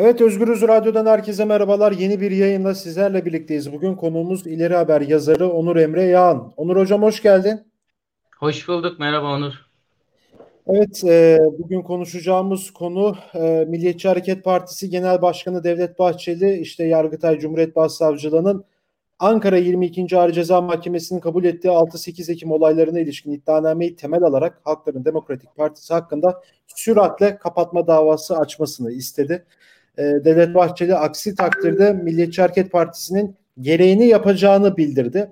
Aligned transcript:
Evet 0.00 0.20
Özgürüz 0.20 0.62
Radyo'dan 0.62 1.06
herkese 1.06 1.44
merhabalar. 1.44 1.92
Yeni 1.92 2.20
bir 2.20 2.30
yayınla 2.30 2.74
sizlerle 2.74 3.24
birlikteyiz. 3.24 3.72
Bugün 3.72 3.94
konuğumuz 3.94 4.46
İleri 4.46 4.74
Haber 4.74 5.00
yazarı 5.00 5.48
Onur 5.48 5.76
Emre 5.76 6.02
Yağan. 6.02 6.52
Onur 6.56 6.76
Hocam 6.76 7.02
hoş 7.02 7.22
geldin. 7.22 7.60
Hoş 8.38 8.68
bulduk. 8.68 8.98
Merhaba 8.98 9.26
Onur. 9.34 9.52
Evet, 10.66 11.04
e, 11.04 11.38
bugün 11.58 11.82
konuşacağımız 11.82 12.70
konu 12.70 13.16
e, 13.34 13.64
Milliyetçi 13.68 14.08
Hareket 14.08 14.44
Partisi 14.44 14.90
Genel 14.90 15.22
Başkanı 15.22 15.64
Devlet 15.64 15.98
Bahçeli, 15.98 16.58
işte 16.58 16.84
Yargıtay 16.84 17.38
Cumhuriyet 17.38 17.76
Başsavcılığı'nın 17.76 18.64
Ankara 19.18 19.56
22. 19.56 20.18
Ağır 20.18 20.32
Ceza 20.32 20.60
Mahkemesi'nin 20.60 21.20
kabul 21.20 21.44
ettiği 21.44 21.68
6-8 21.68 22.32
Ekim 22.32 22.50
olaylarına 22.50 23.00
ilişkin 23.00 23.32
iddianameyi 23.32 23.96
temel 23.96 24.22
alarak 24.22 24.60
Halkların 24.64 25.04
Demokratik 25.04 25.56
Partisi 25.56 25.94
hakkında 25.94 26.42
süratle 26.66 27.38
kapatma 27.38 27.86
davası 27.86 28.38
açmasını 28.38 28.92
istedi. 28.92 29.44
E, 29.98 30.02
Devlet 30.02 30.54
Bahçeli 30.54 30.94
aksi 30.94 31.34
takdirde 31.34 31.92
Milliyetçi 31.92 32.42
Hareket 32.42 32.72
Partisi'nin 32.72 33.36
gereğini 33.60 34.06
yapacağını 34.06 34.76
bildirdi. 34.76 35.30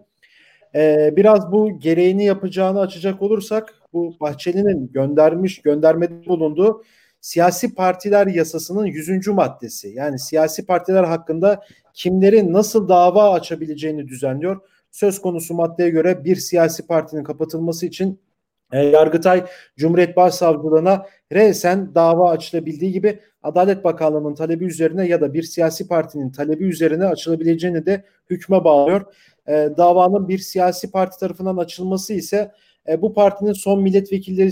E, 0.75 1.13
biraz 1.17 1.53
bu 1.53 1.81
gereğini 1.81 2.25
yapacağını 2.25 2.81
açacak 2.81 3.23
olursak 3.23 3.75
bu 3.93 4.17
Bahçeli'nin 4.21 4.93
göndermiş 4.93 5.63
göndermede 5.63 6.27
bulunduğu 6.27 6.83
siyasi 7.21 7.75
partiler 7.75 8.27
yasasının 8.27 8.87
100. 8.87 9.29
maddesi. 9.29 9.89
Yani 9.89 10.19
siyasi 10.19 10.67
partiler 10.67 11.05
hakkında 11.05 11.61
kimlerin 11.95 12.53
nasıl 12.53 12.89
dava 12.89 13.33
açabileceğini 13.33 14.09
düzenliyor. 14.09 14.61
Söz 14.91 15.21
konusu 15.21 15.55
maddeye 15.55 15.91
göre 15.91 16.25
bir 16.25 16.37
siyasi 16.37 16.87
partinin 16.87 17.25
kapatılması 17.25 17.87
için 17.87 18.21
e, 18.73 18.79
Yargıtay 18.79 19.45
Cumhuriyet 19.77 20.17
Başsavcılığına 20.17 21.07
resen 21.33 21.95
dava 21.95 22.31
açılabildiği 22.31 22.93
gibi 22.93 23.21
Adalet 23.43 23.85
Bakanlığı'nın 23.85 24.35
talebi 24.35 24.65
üzerine 24.65 25.07
ya 25.09 25.21
da 25.21 25.35
bir 25.35 25.43
siyasi 25.43 25.89
partinin 25.89 26.31
talebi 26.31 26.65
üzerine 26.65 27.07
açılabileceğini 27.07 27.87
de 27.87 28.05
hükme 28.31 28.65
bağlıyor. 28.65 29.15
E, 29.49 29.53
davanın 29.77 30.29
bir 30.29 30.39
siyasi 30.39 30.91
parti 30.91 31.19
tarafından 31.19 31.57
açılması 31.57 32.13
ise 32.13 32.53
e, 32.89 33.03
bu 33.03 33.15
partinin 33.15 33.53
son 33.53 33.83
milletvekilleri 33.83 34.51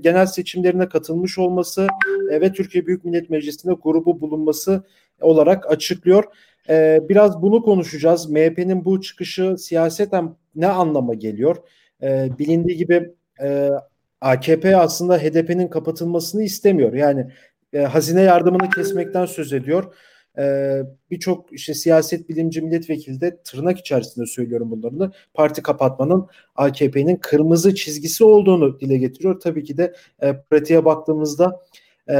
genel 0.00 0.26
seçimlerine 0.26 0.88
katılmış 0.88 1.38
olması 1.38 1.86
e, 2.30 2.40
ve 2.40 2.52
Türkiye 2.52 2.86
Büyük 2.86 3.04
Millet 3.04 3.30
Meclisi'nde 3.30 3.74
grubu 3.82 4.20
bulunması 4.20 4.82
olarak 5.20 5.70
açıklıyor. 5.70 6.24
E, 6.68 7.00
biraz 7.08 7.42
bunu 7.42 7.62
konuşacağız. 7.62 8.30
MHP'nin 8.30 8.84
bu 8.84 9.00
çıkışı 9.00 9.58
siyaseten 9.58 10.36
ne 10.54 10.66
anlama 10.66 11.14
geliyor? 11.14 11.56
E, 12.02 12.28
bilindiği 12.38 12.76
gibi 12.76 13.14
e, 13.42 13.70
AKP 14.20 14.76
aslında 14.76 15.18
HDP'nin 15.18 15.68
kapatılmasını 15.68 16.42
istemiyor. 16.42 16.92
Yani 16.92 17.30
e, 17.72 17.78
hazine 17.82 18.22
yardımını 18.22 18.70
kesmekten 18.70 19.26
söz 19.26 19.52
ediyor. 19.52 19.94
E, 20.38 20.76
Birçok 21.10 21.52
işte 21.52 21.74
siyaset 21.74 22.28
bilimci 22.28 22.62
milletvekili 22.62 23.20
de 23.20 23.42
tırnak 23.44 23.78
içerisinde 23.78 24.26
söylüyorum 24.26 24.70
bunlarını. 24.70 25.12
Parti 25.34 25.62
kapatmanın 25.62 26.26
AKP'nin 26.56 27.16
kırmızı 27.16 27.74
çizgisi 27.74 28.24
olduğunu 28.24 28.80
dile 28.80 28.96
getiriyor. 28.96 29.40
Tabii 29.40 29.64
ki 29.64 29.76
de 29.76 29.94
e, 30.22 30.36
pratiğe 30.50 30.84
baktığımızda 30.84 31.60
e, 32.08 32.16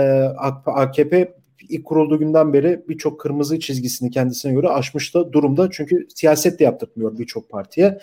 AKP 0.67 1.35
ilk 1.69 1.85
kurulduğu 1.85 2.19
günden 2.19 2.53
beri 2.53 2.83
birçok 2.89 3.21
kırmızı 3.21 3.61
çizgisini 3.61 4.11
kendisine 4.11 4.53
göre 4.53 4.69
aşmış 4.69 5.15
da 5.15 5.33
durumda. 5.33 5.69
Çünkü 5.73 6.07
siyaset 6.15 6.61
de 6.61 6.65
yaptırmıyor 6.65 7.19
birçok 7.19 7.51
partiye. 7.51 7.99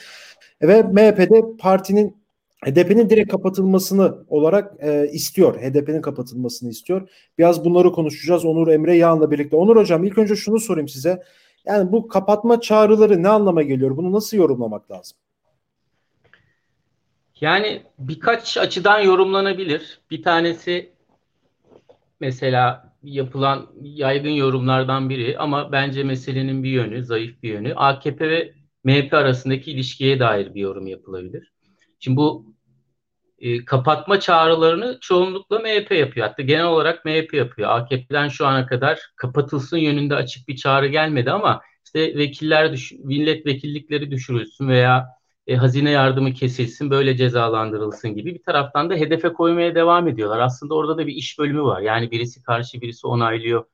Ve 0.62 0.84
MHP'de 0.84 1.44
partinin 1.60 2.19
HDP'nin 2.66 3.10
direkt 3.10 3.32
kapatılmasını 3.32 4.16
olarak 4.28 4.74
e, 4.84 5.10
istiyor. 5.12 5.62
HDP'nin 5.62 6.02
kapatılmasını 6.02 6.70
istiyor. 6.70 7.10
Biraz 7.38 7.66
bunları 7.66 7.92
konuşacağız 7.92 8.46
Onur 8.46 8.68
Emre 8.68 8.98
Yağan'la 8.98 9.32
birlikte. 9.32 9.56
Onur 9.56 9.76
Hocam 9.76 10.04
ilk 10.04 10.18
önce 10.18 10.36
şunu 10.36 10.60
sorayım 10.60 10.88
size. 10.88 11.24
Yani 11.66 11.92
bu 11.92 12.08
kapatma 12.08 12.62
çağrıları 12.62 13.24
ne 13.24 13.30
anlama 13.30 13.62
geliyor? 13.62 13.98
Bunu 13.98 14.12
nasıl 14.12 14.38
yorumlamak 14.38 14.92
lazım? 14.92 15.18
Yani 17.42 17.82
birkaç 18.00 18.58
açıdan 18.58 19.00
yorumlanabilir. 19.00 20.00
Bir 20.12 20.24
tanesi 20.24 20.90
mesela 22.20 22.94
yapılan 23.04 23.68
yaygın 23.82 24.30
yorumlardan 24.30 25.10
biri 25.10 25.38
ama 25.38 25.72
bence 25.72 26.04
meselenin 26.04 26.64
bir 26.64 26.70
yönü, 26.70 27.04
zayıf 27.04 27.44
bir 27.44 27.50
yönü. 27.50 27.74
AKP 27.76 28.30
ve 28.30 28.54
MHP 28.84 29.14
arasındaki 29.14 29.72
ilişkiye 29.72 30.20
dair 30.20 30.54
bir 30.54 30.62
yorum 30.62 30.88
yapılabilir. 30.88 31.54
Şimdi 32.00 32.18
bu 32.18 32.56
e, 33.40 33.66
kapatma 33.66 34.20
çağrılarını 34.20 34.98
çoğunlukla 35.02 35.60
MHP 35.60 35.92
yapıyor. 35.96 36.28
Hatta 36.28 36.42
genel 36.44 36.66
olarak 36.66 37.06
MHP 37.06 37.34
yapıyor. 37.38 37.70
AKP'den 37.70 38.28
şu 38.28 38.48
ana 38.48 38.66
kadar 38.68 39.00
kapatılsın 39.16 39.78
yönünde 39.78 40.16
açık 40.16 40.48
bir 40.48 40.56
çağrı 40.56 40.88
gelmedi 40.88 41.32
ama 41.32 41.62
işte 41.86 42.18
vekiller 42.18 42.74
düş 42.74 42.92
milletvekillikleri 42.92 44.12
düşürülsün 44.12 44.70
veya 44.70 45.08
e, 45.48 45.56
hazine 45.56 45.92
yardımı 45.92 46.34
kesilsin 46.34 46.90
böyle 46.92 47.18
cezalandırılsın 47.18 48.16
gibi 48.16 48.36
bir 48.36 48.44
taraftan 48.44 48.90
da 48.90 48.96
hedefe 48.96 49.34
koymaya 49.34 49.76
devam 49.76 50.08
ediyorlar. 50.08 50.40
Aslında 50.40 50.76
orada 50.76 50.98
da 50.98 51.08
bir 51.08 51.14
iş 51.16 51.40
bölümü 51.40 51.64
var. 51.64 51.82
Yani 51.82 52.12
birisi 52.12 52.44
karşı 52.44 52.82
birisi 52.82 53.08
onaylıyor 53.08 53.66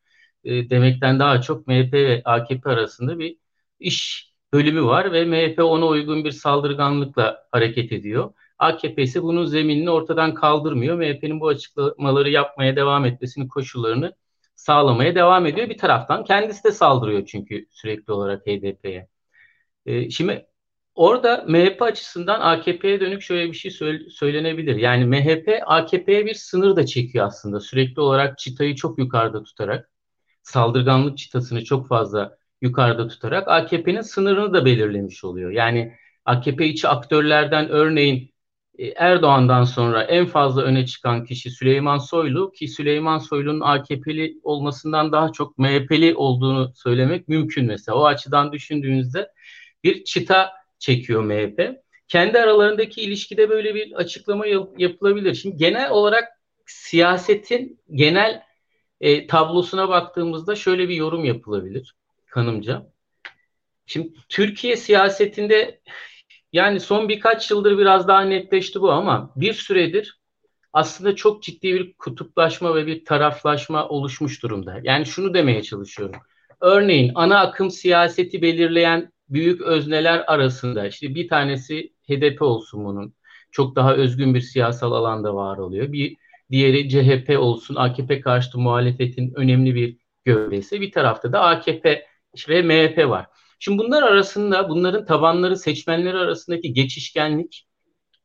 e, 0.44 0.70
demekten 0.70 1.20
daha 1.20 1.42
çok 1.42 1.68
MHP 1.68 1.94
ve 1.94 2.22
AKP 2.26 2.70
arasında 2.70 3.20
bir 3.20 3.38
iş 3.80 4.30
bölümü 4.56 4.86
var 4.86 5.12
ve 5.12 5.26
MHP 5.26 5.60
ona 5.64 5.86
uygun 5.88 6.26
bir 6.26 6.32
saldırganlıkla 6.32 7.48
hareket 7.52 7.92
ediyor. 7.92 8.34
AKP 8.60 9.02
ise 9.04 9.24
bunun 9.24 9.46
zeminini 9.46 9.90
ortadan 9.90 10.34
kaldırmıyor. 10.34 10.98
MHP'nin 10.98 11.40
bu 11.40 11.48
açıklamaları 11.48 12.30
yapmaya 12.30 12.76
devam 12.76 13.06
etmesinin 13.06 13.48
koşullarını 13.48 14.16
sağlamaya 14.56 15.16
devam 15.16 15.46
ediyor. 15.46 15.70
Bir 15.70 15.78
taraftan 15.78 16.24
kendisi 16.24 16.64
de 16.64 16.72
saldırıyor 16.72 17.26
çünkü 17.26 17.66
sürekli 17.72 18.14
olarak 18.14 18.48
HDP'ye. 18.48 19.08
Ee, 19.86 20.10
şimdi 20.10 20.48
orada 20.96 21.46
MHP 21.48 21.82
açısından 21.82 22.40
AKP'ye 22.42 23.00
dönük 23.00 23.22
şöyle 23.22 23.48
bir 23.48 23.58
şey 23.58 23.72
söylenebilir. 24.10 24.76
Yani 24.76 25.06
MHP 25.06 25.50
AKP'ye 25.66 26.26
bir 26.26 26.34
sınır 26.34 26.76
da 26.76 26.86
çekiyor 26.86 27.28
aslında. 27.28 27.60
Sürekli 27.60 28.02
olarak 28.02 28.38
çıtayı 28.38 28.76
çok 28.76 29.00
yukarıda 29.00 29.44
tutarak, 29.44 29.90
saldırganlık 30.44 31.18
çıtasını 31.18 31.64
çok 31.64 31.88
fazla 31.88 32.38
yukarıda 32.62 33.08
tutarak 33.08 33.48
AKP'nin 33.48 34.02
sınırını 34.02 34.54
da 34.54 34.66
belirlemiş 34.66 35.24
oluyor. 35.24 35.52
Yani 35.52 35.94
AKP 36.26 36.68
içi 36.68 36.88
aktörlerden 36.88 37.70
örneğin 37.70 38.34
e, 38.78 38.88
Erdoğan'dan 38.88 39.64
sonra 39.64 40.04
en 40.04 40.26
fazla 40.26 40.62
öne 40.62 40.86
çıkan 40.86 41.26
kişi 41.26 41.52
Süleyman 41.52 41.98
Soylu 41.98 42.52
ki 42.52 42.68
Süleyman 42.68 43.18
Soylu'nun 43.20 43.62
AKP'li 43.62 44.40
olmasından 44.44 45.12
daha 45.12 45.32
çok 45.32 45.58
MHP'li 45.58 46.16
olduğunu 46.16 46.74
söylemek 46.76 47.28
mümkün 47.28 47.66
mesela. 47.66 47.98
O 47.98 48.06
açıdan 48.06 48.52
düşündüğünüzde 48.52 49.32
bir 49.84 50.04
çıta 50.04 50.52
çekiyor 50.80 51.24
MHP. 51.24 51.86
Kendi 52.08 52.40
aralarındaki 52.40 53.02
ilişkide 53.02 53.50
böyle 53.50 53.76
bir 53.76 53.92
açıklama 53.94 54.46
yapılabilir. 54.78 55.36
Şimdi 55.36 55.58
genel 55.58 55.90
olarak 55.92 56.28
siyasetin 56.66 57.80
genel 57.92 58.44
e, 59.02 59.28
tablosuna 59.28 59.90
baktığımızda 59.90 60.56
şöyle 60.56 60.90
bir 60.90 60.96
yorum 60.96 61.26
yapılabilir 61.26 61.96
kanımca. 62.36 62.92
Şimdi 63.86 64.14
Türkiye 64.30 64.78
siyasetinde 64.78 65.82
yani 66.54 66.80
son 66.80 67.10
birkaç 67.10 67.52
yıldır 67.52 67.78
biraz 67.78 68.08
daha 68.08 68.22
netleşti 68.22 68.82
bu 68.82 68.92
ama 68.92 69.34
bir 69.36 69.54
süredir 69.54 70.20
aslında 70.74 71.16
çok 71.16 71.44
ciddi 71.44 71.74
bir 71.74 71.94
kutuplaşma 71.94 72.76
ve 72.76 72.88
bir 72.88 73.06
taraflaşma 73.06 73.88
oluşmuş 73.88 74.44
durumda. 74.44 74.80
Yani 74.84 75.06
şunu 75.06 75.34
demeye 75.34 75.64
çalışıyorum. 75.64 76.16
Örneğin 76.62 77.12
ana 77.16 77.40
akım 77.40 77.72
siyaseti 77.72 78.42
belirleyen 78.42 79.12
büyük 79.30 79.62
özneler 79.62 80.24
arasında 80.28 80.88
işte 80.88 81.16
bir 81.16 81.28
tanesi 81.28 81.94
HDP 82.10 82.42
olsun 82.42 82.86
bunun. 82.86 83.14
Çok 83.52 83.76
daha 83.76 83.96
özgün 83.96 84.34
bir 84.36 84.42
siyasal 84.42 84.92
alanda 84.92 85.36
var 85.36 85.58
oluyor. 85.58 85.92
Bir 85.92 86.18
diğeri 86.52 86.90
CHP 86.90 87.40
olsun 87.40 87.76
AKP 87.76 88.22
karşıtı 88.22 88.58
muhalefetin 88.60 89.34
önemli 89.36 89.76
bir 89.76 89.98
gövdesi. 90.26 90.82
Bir 90.82 90.92
tarafta 90.92 91.34
da 91.34 91.42
AKP 91.42 92.15
ve 92.50 92.62
MHP 92.62 93.10
var. 93.10 93.28
Şimdi 93.60 93.78
bunlar 93.78 94.04
arasında 94.04 94.70
bunların 94.70 95.06
tabanları 95.06 95.58
seçmenleri 95.58 96.18
arasındaki 96.18 96.74
geçişkenlik 96.74 97.68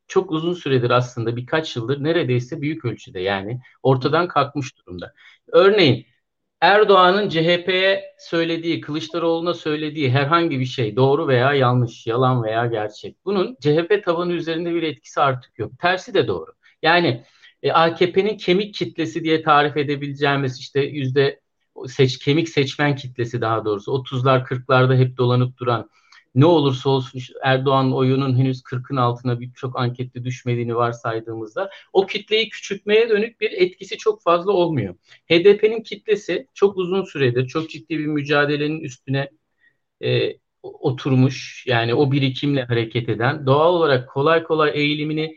çok 0.07 0.31
uzun 0.31 0.53
süredir 0.53 0.89
aslında 0.89 1.35
birkaç 1.35 1.75
yıldır 1.75 2.03
neredeyse 2.03 2.61
büyük 2.61 2.85
ölçüde 2.85 3.19
yani 3.19 3.59
ortadan 3.83 4.27
kalkmış 4.27 4.77
durumda. 4.77 5.13
Örneğin 5.47 6.05
Erdoğan'ın 6.61 7.29
CHP'ye 7.29 8.15
söylediği, 8.19 8.81
Kılıçdaroğlu'na 8.81 9.53
söylediği 9.53 10.11
herhangi 10.11 10.59
bir 10.59 10.65
şey 10.65 10.95
doğru 10.95 11.27
veya 11.27 11.53
yanlış, 11.53 12.07
yalan 12.07 12.43
veya 12.43 12.65
gerçek. 12.65 13.25
Bunun 13.25 13.57
CHP 13.61 14.03
tabanı 14.05 14.33
üzerinde 14.33 14.73
bir 14.75 14.83
etkisi 14.83 15.21
artık 15.21 15.59
yok. 15.59 15.71
Tersi 15.79 16.13
de 16.13 16.27
doğru. 16.27 16.51
Yani 16.81 17.23
e, 17.63 17.71
AKP'nin 17.71 18.37
kemik 18.37 18.73
kitlesi 18.73 19.23
diye 19.23 19.41
tarif 19.41 19.77
edebileceğimiz 19.77 20.59
işte 20.59 20.81
yüzde 20.81 21.39
seç, 21.87 22.19
kemik 22.19 22.49
seçmen 22.49 22.95
kitlesi 22.95 23.41
daha 23.41 23.65
doğrusu 23.65 23.91
30'lar 23.91 24.43
40'larda 24.43 24.97
hep 24.97 25.17
dolanıp 25.17 25.57
duran 25.57 25.89
ne 26.35 26.45
olursa 26.45 26.89
olsun 26.89 27.21
Erdoğan 27.43 27.93
oyunun 27.95 28.37
henüz 28.37 28.61
40'ın 28.61 28.97
altına 28.97 29.39
birçok 29.39 29.79
ankette 29.79 30.23
düşmediğini 30.23 30.75
varsaydığımızda 30.75 31.69
o 31.93 32.05
kitleyi 32.05 32.49
küçültmeye 32.49 33.09
dönük 33.09 33.41
bir 33.41 33.51
etkisi 33.51 33.97
çok 33.97 34.23
fazla 34.23 34.51
olmuyor. 34.51 34.95
HDP'nin 35.29 35.83
kitlesi 35.83 36.47
çok 36.53 36.77
uzun 36.77 37.03
süredir 37.03 37.47
çok 37.47 37.69
ciddi 37.69 37.99
bir 37.99 38.05
mücadelenin 38.05 38.79
üstüne 38.79 39.29
e, 40.03 40.37
oturmuş 40.63 41.65
yani 41.67 41.95
o 41.95 42.11
birikimle 42.11 42.63
hareket 42.63 43.09
eden 43.09 43.45
doğal 43.45 43.73
olarak 43.73 44.09
kolay 44.09 44.43
kolay 44.43 44.71
eğilimini 44.73 45.35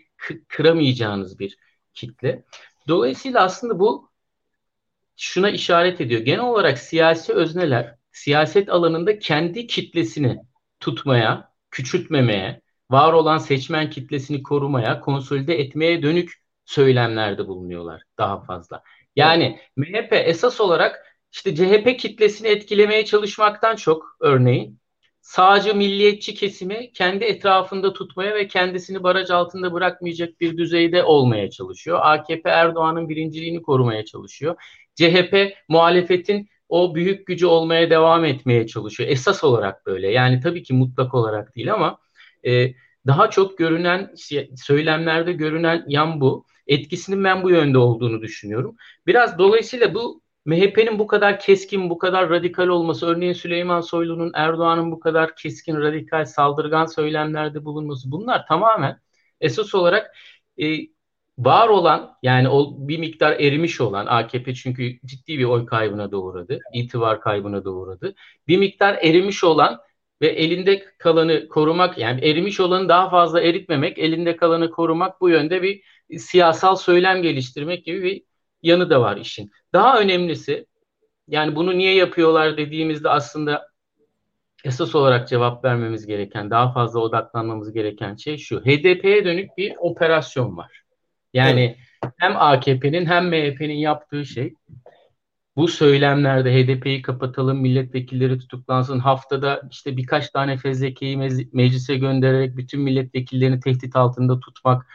kıramayacağınız 0.49 1.39
bir 1.39 1.57
kitle. 1.95 2.45
Dolayısıyla 2.89 3.43
aslında 3.43 3.79
bu 3.79 4.11
şuna 5.17 5.51
işaret 5.51 6.01
ediyor. 6.01 6.21
Genel 6.21 6.45
olarak 6.45 6.79
siyasi 6.79 7.33
özneler 7.33 7.95
siyaset 8.13 8.69
alanında 8.69 9.19
kendi 9.19 9.67
kitlesini 9.67 10.39
tutmaya, 10.81 11.53
küçültmemeye, 11.71 12.61
var 12.91 13.13
olan 13.13 13.39
seçmen 13.39 13.91
kitlesini 13.91 14.43
korumaya, 14.43 15.01
konsolide 15.01 15.61
etmeye 15.61 16.03
dönük 16.03 16.33
söylemlerde 16.65 17.47
bulunuyorlar 17.49 18.03
daha 18.19 18.41
fazla. 18.41 18.83
Yani 19.17 19.61
MHP 19.77 20.13
esas 20.13 20.61
olarak 20.61 21.07
işte 21.33 21.55
CHP 21.55 21.99
kitlesini 21.99 22.49
etkilemeye 22.49 23.05
çalışmaktan 23.05 23.77
çok 23.77 24.17
örneğin 24.21 24.81
sağcı 25.21 25.75
milliyetçi 25.75 26.35
kesimi 26.35 26.93
kendi 26.93 27.25
etrafında 27.25 27.93
tutmaya 27.93 28.35
ve 28.35 28.49
kendisini 28.49 29.03
baraj 29.03 29.31
altında 29.31 29.73
bırakmayacak 29.73 30.41
bir 30.41 30.57
düzeyde 30.57 31.05
olmaya 31.05 31.51
çalışıyor. 31.51 31.99
AKP 32.03 32.51
Erdoğan'ın 32.51 33.09
birinciliğini 33.09 33.63
korumaya 33.63 34.05
çalışıyor. 34.05 34.57
CHP 34.95 35.55
muhalefetin 35.69 36.49
o 36.69 36.95
büyük 36.95 37.27
gücü 37.27 37.47
olmaya 37.47 37.91
devam 37.91 38.25
etmeye 38.25 38.67
çalışıyor. 38.67 39.11
Esas 39.11 39.45
olarak 39.45 39.87
böyle. 39.87 40.11
Yani 40.11 40.41
tabii 40.41 40.63
ki 40.63 40.75
mutlak 40.75 41.15
olarak 41.15 41.57
değil 41.57 41.73
ama 41.75 41.99
e, 42.47 42.75
daha 43.07 43.31
çok 43.31 43.59
görünen 43.59 44.15
söylemlerde 44.57 45.33
görünen 45.33 45.85
yan 45.89 46.21
bu. 46.21 46.47
Etkisinin 46.67 47.25
ben 47.25 47.43
bu 47.43 47.51
yönde 47.51 47.79
olduğunu 47.79 48.23
düşünüyorum. 48.23 48.77
Biraz 49.07 49.39
dolayısıyla 49.39 49.95
bu 49.95 50.23
MHP'nin 50.47 50.99
bu 50.99 51.07
kadar 51.07 51.41
keskin, 51.41 51.91
bu 51.91 51.99
kadar 51.99 52.31
radikal 52.31 52.69
olması, 52.69 53.07
örneğin 53.07 53.33
Süleyman 53.33 53.81
Soylu'nun 53.81 54.33
Erdoğan'ın 54.35 54.93
bu 54.93 55.01
kadar 55.01 55.37
keskin, 55.37 55.77
radikal, 55.77 56.25
saldırgan 56.25 56.87
söylemlerde 56.87 57.65
bulunması 57.65 58.11
bunlar 58.11 58.47
tamamen 58.47 59.01
esas 59.41 59.75
olarak 59.75 60.17
e, 60.59 60.94
var 61.39 61.69
olan 61.69 62.17
yani 62.23 62.49
o 62.49 62.75
bir 62.89 62.99
miktar 62.99 63.33
erimiş 63.33 63.81
olan 63.81 64.07
AKP 64.07 64.55
çünkü 64.55 64.99
ciddi 65.05 65.39
bir 65.39 65.45
oy 65.45 65.67
kaybına 65.67 66.11
doğradı, 66.13 66.59
itibar 66.73 67.21
kaybına 67.21 67.65
doğradı. 67.65 68.15
Bir 68.49 68.59
miktar 68.59 68.99
erimiş 69.03 69.45
olan 69.45 69.81
ve 70.23 70.29
elinde 70.29 70.85
kalanı 70.99 71.49
korumak 71.49 71.99
yani 71.99 72.21
erimiş 72.21 72.61
olanı 72.61 72.89
daha 72.89 73.11
fazla 73.11 73.41
eritmemek, 73.41 73.99
elinde 73.99 74.37
kalanı 74.37 74.71
korumak 74.71 75.21
bu 75.21 75.29
yönde 75.29 75.63
bir 75.63 75.83
siyasal 76.19 76.77
söylem 76.77 77.23
geliştirmek 77.23 77.85
gibi 77.85 78.03
bir 78.03 78.23
yanı 78.63 78.91
da 78.91 79.01
var 79.01 79.17
işin. 79.17 79.51
Daha 79.73 80.01
önemlisi 80.01 80.67
yani 81.29 81.57
bunu 81.57 81.79
niye 81.79 81.95
yapıyorlar 81.95 82.57
dediğimizde 82.57 83.09
aslında 83.09 83.69
esas 84.65 84.95
olarak 84.95 85.29
cevap 85.29 85.65
vermemiz 85.65 86.07
gereken, 86.07 86.51
daha 86.51 86.73
fazla 86.73 87.01
odaklanmamız 87.01 87.73
gereken 87.73 88.15
şey 88.15 88.39
şu. 88.39 88.61
HDP'ye 88.61 89.25
dönük 89.25 89.59
bir 89.59 89.75
operasyon 89.79 90.57
var. 90.57 90.84
Yani 91.35 91.77
evet. 92.03 92.13
hem 92.19 92.37
AKP'nin 92.37 93.07
hem 93.07 93.29
MHP'nin 93.29 93.75
yaptığı 93.75 94.25
şey 94.27 94.55
bu 95.57 95.69
söylemlerde 95.69 96.55
HDP'yi 96.55 97.03
kapatalım, 97.03 97.61
milletvekilleri 97.61 98.39
tutuklansın, 98.39 98.99
haftada 98.99 99.63
işte 99.71 99.97
birkaç 99.97 100.31
tane 100.31 100.57
fezlekeyi 100.57 101.17
meclise 101.53 101.97
göndererek 101.97 102.57
bütün 102.57 102.81
milletvekillerini 102.81 103.61
tehdit 103.61 103.97
altında 103.97 104.41
tutmak. 104.41 104.87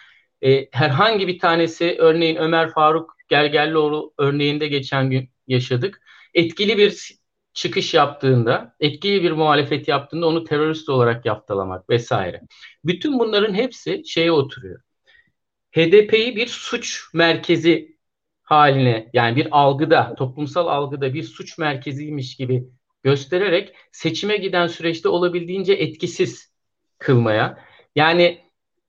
E, 0.42 0.68
herhangi 0.72 1.28
bir 1.28 1.40
tanesi 1.40 1.96
örneğin 2.00 2.36
Ömer 2.36 2.70
Faruk 2.70 3.16
Gergerlioğlu 3.30 4.14
örneğinde 4.18 4.68
geçen 4.68 5.10
gün 5.10 5.30
yaşadık. 5.48 6.02
Etkili 6.34 6.78
bir 6.78 7.20
çıkış 7.54 7.94
yaptığında, 7.94 8.76
etkili 8.80 9.24
bir 9.24 9.32
muhalefet 9.32 9.88
yaptığında 9.88 10.28
onu 10.28 10.44
terörist 10.44 10.90
olarak 10.90 11.26
yaftalamak 11.26 11.90
vesaire. 11.90 12.42
Bütün 12.86 13.20
bunların 13.20 13.54
hepsi 13.54 14.04
şeye 14.06 14.32
oturuyor. 14.32 14.82
HDP'yi 15.72 16.36
bir 16.36 16.48
suç 16.48 17.04
merkezi 17.14 17.98
haline 18.44 19.10
yani 19.14 19.36
bir 19.36 19.48
algıda, 19.52 20.16
toplumsal 20.16 20.68
algıda 20.68 21.14
bir 21.14 21.24
suç 21.24 21.58
merkeziymiş 21.58 22.36
gibi 22.36 22.64
göstererek 23.04 23.76
seçime 23.92 24.38
giden 24.38 24.68
süreçte 24.68 25.10
olabildiğince 25.10 25.74
etkisiz 25.74 26.54
kılmaya. 26.98 27.66
Yani 27.96 28.42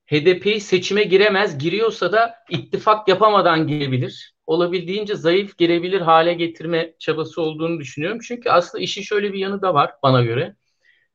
HDP 0.05 0.59
seçime 0.59 1.03
giremez, 1.03 1.57
giriyorsa 1.57 2.11
da 2.11 2.35
ittifak 2.49 3.07
yapamadan 3.07 3.67
girebilir. 3.67 4.35
Olabildiğince 4.47 5.15
zayıf 5.15 5.57
girebilir 5.57 6.01
hale 6.01 6.33
getirme 6.33 6.93
çabası 6.99 7.41
olduğunu 7.41 7.79
düşünüyorum. 7.79 8.19
Çünkü 8.27 8.49
aslında 8.49 8.83
işin 8.83 9.01
şöyle 9.01 9.33
bir 9.33 9.39
yanı 9.39 9.61
da 9.61 9.73
var 9.73 9.91
bana 10.03 10.21
göre. 10.21 10.55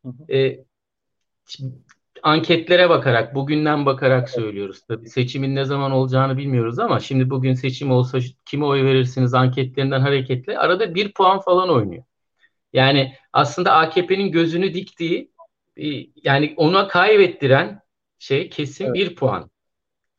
Hı 0.04 0.08
hı. 0.08 0.32
Ee, 0.32 0.64
anketlere 2.22 2.90
bakarak, 2.90 3.34
bugünden 3.34 3.86
bakarak 3.86 4.30
söylüyoruz. 4.30 4.82
Tabii 4.88 5.08
seçimin 5.08 5.54
ne 5.54 5.64
zaman 5.64 5.92
olacağını 5.92 6.38
bilmiyoruz 6.38 6.78
ama 6.78 7.00
şimdi 7.00 7.30
bugün 7.30 7.54
seçim 7.54 7.90
olsa 7.90 8.18
kime 8.44 8.64
oy 8.64 8.84
verirsiniz 8.84 9.34
anketlerinden 9.34 10.00
hareketle 10.00 10.58
arada 10.58 10.94
bir 10.94 11.12
puan 11.12 11.40
falan 11.40 11.70
oynuyor. 11.70 12.04
Yani 12.72 13.14
aslında 13.32 13.72
AKP'nin 13.72 14.32
gözünü 14.32 14.74
diktiği 14.74 15.32
e, 15.76 15.86
yani 16.24 16.54
ona 16.56 16.88
kaybettiren 16.88 17.80
şey 18.18 18.50
kesin 18.50 18.84
evet. 18.84 18.94
bir 18.94 19.14
puan. 19.16 19.50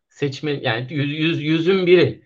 Seçme 0.10 0.52
yani 0.52 0.88
yüz, 0.90 1.20
yüz, 1.20 1.44
yüzün 1.44 1.88
biri. 1.88 2.24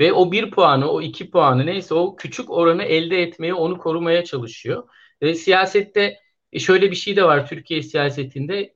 Ve 0.00 0.12
o 0.12 0.32
bir 0.32 0.50
puanı, 0.50 0.90
o 0.90 1.02
iki 1.02 1.30
puanı 1.30 1.66
neyse 1.66 1.94
o 1.94 2.16
küçük 2.16 2.50
oranı 2.50 2.82
elde 2.82 3.22
etmeye, 3.22 3.54
onu 3.54 3.78
korumaya 3.78 4.24
çalışıyor. 4.24 4.88
Ve 5.22 5.34
siyasette 5.34 6.18
e, 6.52 6.58
şöyle 6.58 6.90
bir 6.90 6.96
şey 6.96 7.16
de 7.16 7.24
var 7.24 7.48
Türkiye 7.48 7.82
siyasetinde 7.82 8.73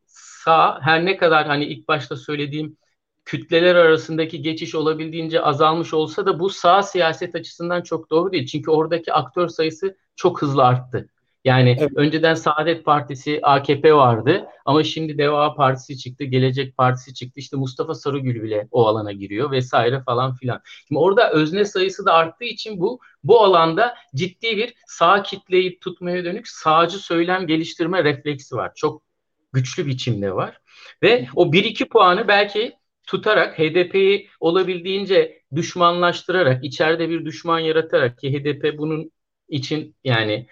sağ 0.49 0.81
her 0.83 1.05
ne 1.05 1.17
kadar 1.17 1.47
hani 1.47 1.65
ilk 1.65 1.89
başta 1.89 2.17
söylediğim 2.17 2.77
kütleler 3.25 3.75
arasındaki 3.75 4.43
geçiş 4.43 4.75
olabildiğince 4.75 5.43
azalmış 5.43 5.95
olsa 5.95 6.27
da 6.27 6.41
bu 6.41 6.51
sağ 6.51 6.83
siyaset 6.83 7.35
açısından 7.35 7.83
çok 7.83 8.11
doğru 8.11 8.33
değil. 8.33 8.47
Çünkü 8.47 8.71
oradaki 8.71 9.13
aktör 9.13 9.49
sayısı 9.49 9.97
çok 10.17 10.43
hızlı 10.43 10.65
arttı. 10.65 11.09
Yani 11.45 11.77
evet. 11.81 11.91
önceden 11.97 12.35
Saadet 12.35 12.85
Partisi, 12.85 13.41
AKP 13.43 13.95
vardı 13.95 14.47
ama 14.65 14.85
şimdi 14.85 15.19
Deva 15.19 15.55
Partisi 15.55 15.99
çıktı, 15.99 16.25
Gelecek 16.25 16.77
Partisi 16.77 17.15
çıktı. 17.15 17.41
İşte 17.41 17.57
Mustafa 17.57 17.95
Sarıgül 17.95 18.43
bile 18.43 18.69
o 18.71 18.87
alana 18.87 19.13
giriyor 19.13 19.51
vesaire 19.51 20.03
falan 20.03 20.35
filan. 20.35 20.61
Şimdi 20.89 20.99
orada 20.99 21.31
özne 21.31 21.65
sayısı 21.65 22.07
da 22.07 22.13
arttığı 22.13 22.45
için 22.45 22.81
bu 22.81 23.01
bu 23.25 23.41
alanda 23.41 23.95
ciddi 24.15 24.57
bir 24.57 24.75
sağ 24.87 25.23
kitleyi 25.23 25.79
tutmaya 25.79 26.25
dönük 26.25 26.49
sağcı 26.49 26.99
söylem 26.99 27.47
geliştirme 27.47 28.05
refleksi 28.05 28.57
var. 28.57 28.73
Çok 28.75 29.08
güçlü 29.53 29.87
biçimde 29.87 30.35
var. 30.35 30.61
Ve 31.03 31.29
o 31.35 31.53
1-2 31.53 31.89
puanı 31.89 32.29
belki 32.29 32.73
tutarak 33.07 33.59
HDP'yi 33.59 34.29
olabildiğince 34.41 35.43
düşmanlaştırarak, 35.55 36.65
içeride 36.65 37.09
bir 37.09 37.25
düşman 37.25 37.59
yaratarak 37.59 38.19
ki 38.19 38.33
HDP 38.33 38.79
bunun 38.79 39.11
için 39.49 39.97
yani 40.05 40.47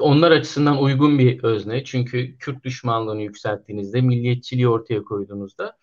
onlar 0.00 0.30
açısından 0.30 0.82
uygun 0.82 1.18
bir 1.18 1.42
özne. 1.42 1.84
Çünkü 1.84 2.38
Kürt 2.38 2.64
düşmanlığını 2.64 3.22
yükselttiğinizde, 3.22 4.00
milliyetçiliği 4.00 4.68
ortaya 4.68 5.02
koyduğunuzda 5.02 5.78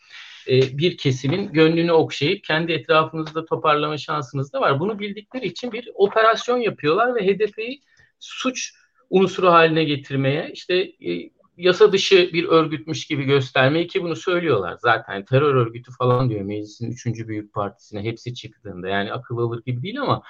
e, 0.50 0.78
bir 0.78 0.98
kesimin 0.98 1.54
gönlünü 1.54 1.92
okşayıp 1.92 2.44
kendi 2.44 2.72
etrafınızda 2.72 3.46
toparlama 3.46 3.98
şansınız 3.98 4.54
da 4.54 4.62
var. 4.62 4.80
Bunu 4.80 5.00
bildikleri 5.00 5.48
için 5.48 5.72
bir 5.72 5.90
operasyon 5.94 6.58
yapıyorlar 6.58 7.16
ve 7.16 7.28
HDP'yi 7.28 7.82
suç 8.20 8.74
unsuru 9.10 9.48
haline 9.48 9.84
getirmeye 9.84 10.52
işte 10.54 10.76
e, 10.76 11.30
yasa 11.60 11.92
dışı 11.92 12.30
bir 12.34 12.46
örgütmüş 12.46 13.08
gibi 13.08 13.24
göstermeyi 13.24 13.88
ki 13.88 14.04
bunu 14.04 14.16
söylüyorlar. 14.16 14.78
Zaten 14.82 15.26
terör 15.26 15.56
örgütü 15.56 15.92
falan 16.00 16.30
diyor 16.30 16.42
meclisin 16.42 16.92
üçüncü 16.92 17.28
büyük 17.28 17.54
partisine 17.54 18.04
hepsi 18.04 18.34
çıktığında. 18.34 18.88
Yani 18.90 19.14
akıl 19.14 19.38
alır 19.38 19.64
gibi 19.66 19.82
değil 19.84 20.02
ama 20.02 20.24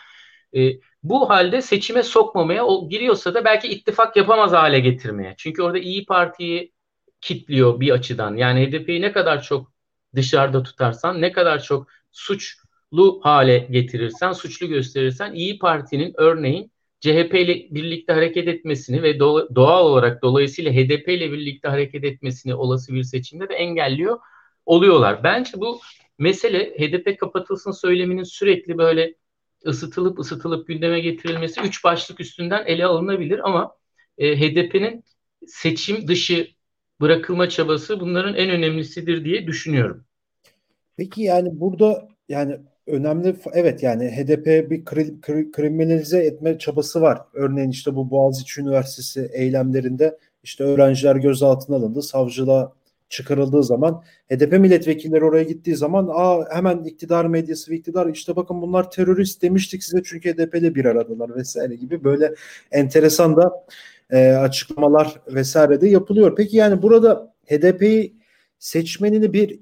e, 0.55 0.71
bu 1.03 1.29
halde 1.29 1.61
seçime 1.61 2.03
sokmamaya, 2.03 2.65
o 2.65 2.89
giriyorsa 2.89 3.33
da 3.33 3.45
belki 3.45 3.67
ittifak 3.67 4.15
yapamaz 4.17 4.51
hale 4.51 4.79
getirmeye. 4.79 5.35
Çünkü 5.37 5.61
orada 5.63 5.79
İyi 5.79 6.05
Parti'yi 6.05 6.73
kitliyor 7.21 7.79
bir 7.79 7.91
açıdan. 7.91 8.35
Yani 8.37 8.61
HDP'yi 8.67 9.01
ne 9.01 9.11
kadar 9.11 9.41
çok 9.43 9.73
dışarıda 10.15 10.63
tutarsan, 10.63 11.21
ne 11.21 11.31
kadar 11.31 11.63
çok 11.63 11.87
suçlu 12.11 13.19
hale 13.23 13.57
getirirsen, 13.71 14.31
suçlu 14.33 14.67
gösterirsen 14.67 15.33
İyi 15.33 15.59
Parti'nin 15.59 16.13
örneğin 16.17 16.71
CHP 16.99 17.33
ile 17.33 17.67
birlikte 17.71 18.13
hareket 18.13 18.47
etmesini 18.47 19.03
ve 19.03 19.19
doğal 19.55 19.85
olarak 19.85 20.23
dolayısıyla 20.23 20.71
HDP 20.71 21.09
ile 21.09 21.31
birlikte 21.31 21.67
hareket 21.67 22.03
etmesini 22.03 22.55
olası 22.55 22.93
bir 22.93 23.03
seçimde 23.03 23.49
de 23.49 23.53
engelliyor 23.53 24.19
oluyorlar. 24.65 25.23
Bence 25.23 25.51
bu 25.55 25.79
mesele 26.17 26.77
HDP 26.77 27.19
kapatılsın 27.19 27.71
söyleminin 27.71 28.23
sürekli 28.23 28.77
böyle 28.77 29.15
ısıtılıp 29.65 30.19
ısıtılıp 30.19 30.67
gündeme 30.67 30.99
getirilmesi 30.99 31.61
üç 31.61 31.83
başlık 31.83 32.19
üstünden 32.19 32.65
ele 32.65 32.85
alınabilir 32.85 33.47
ama 33.49 33.75
e, 34.17 34.39
HDP'nin 34.39 35.03
seçim 35.47 36.07
dışı 36.07 36.47
bırakılma 37.01 37.49
çabası 37.49 37.99
bunların 37.99 38.35
en 38.35 38.49
önemlisidir 38.49 39.25
diye 39.25 39.47
düşünüyorum. 39.47 40.05
Peki 40.97 41.21
yani 41.21 41.59
burada 41.59 42.09
yani 42.29 42.59
önemli 42.89 43.35
evet 43.53 43.83
yani 43.83 44.11
HDP 44.11 44.71
bir 44.71 44.85
kri, 44.85 45.21
kri, 45.21 45.51
kriminalize 45.51 46.19
etme 46.19 46.57
çabası 46.57 47.01
var. 47.01 47.21
Örneğin 47.33 47.69
işte 47.69 47.95
bu 47.95 48.11
Boğaziçi 48.11 48.61
Üniversitesi 48.61 49.29
eylemlerinde 49.33 50.17
işte 50.43 50.63
öğrenciler 50.63 51.15
gözaltına 51.15 51.75
alındı. 51.75 52.01
Savcılığa 52.01 52.73
çıkarıldığı 53.09 53.63
zaman 53.63 54.03
HDP 54.31 54.51
milletvekilleri 54.51 55.25
oraya 55.25 55.43
gittiği 55.43 55.75
zaman 55.75 56.09
aa 56.13 56.55
hemen 56.55 56.83
iktidar 56.83 57.25
medyası 57.25 57.71
ve 57.71 57.75
iktidar 57.75 58.07
işte 58.07 58.35
bakın 58.35 58.61
bunlar 58.61 58.91
terörist 58.91 59.41
demiştik 59.41 59.83
size 59.83 60.01
çünkü 60.05 60.33
HDP'li 60.33 60.75
bir 60.75 60.85
aradalar 60.85 61.35
vesaire 61.35 61.75
gibi 61.75 62.03
böyle 62.03 62.33
enteresan 62.71 63.37
da 63.37 63.65
e, 64.11 64.31
açıklamalar 64.31 65.21
vesaire 65.27 65.81
de 65.81 65.87
yapılıyor. 65.87 66.35
Peki 66.35 66.57
yani 66.57 66.81
burada 66.81 67.33
HDP'yi 67.45 68.18
seçmenini 68.59 69.33
bir 69.33 69.59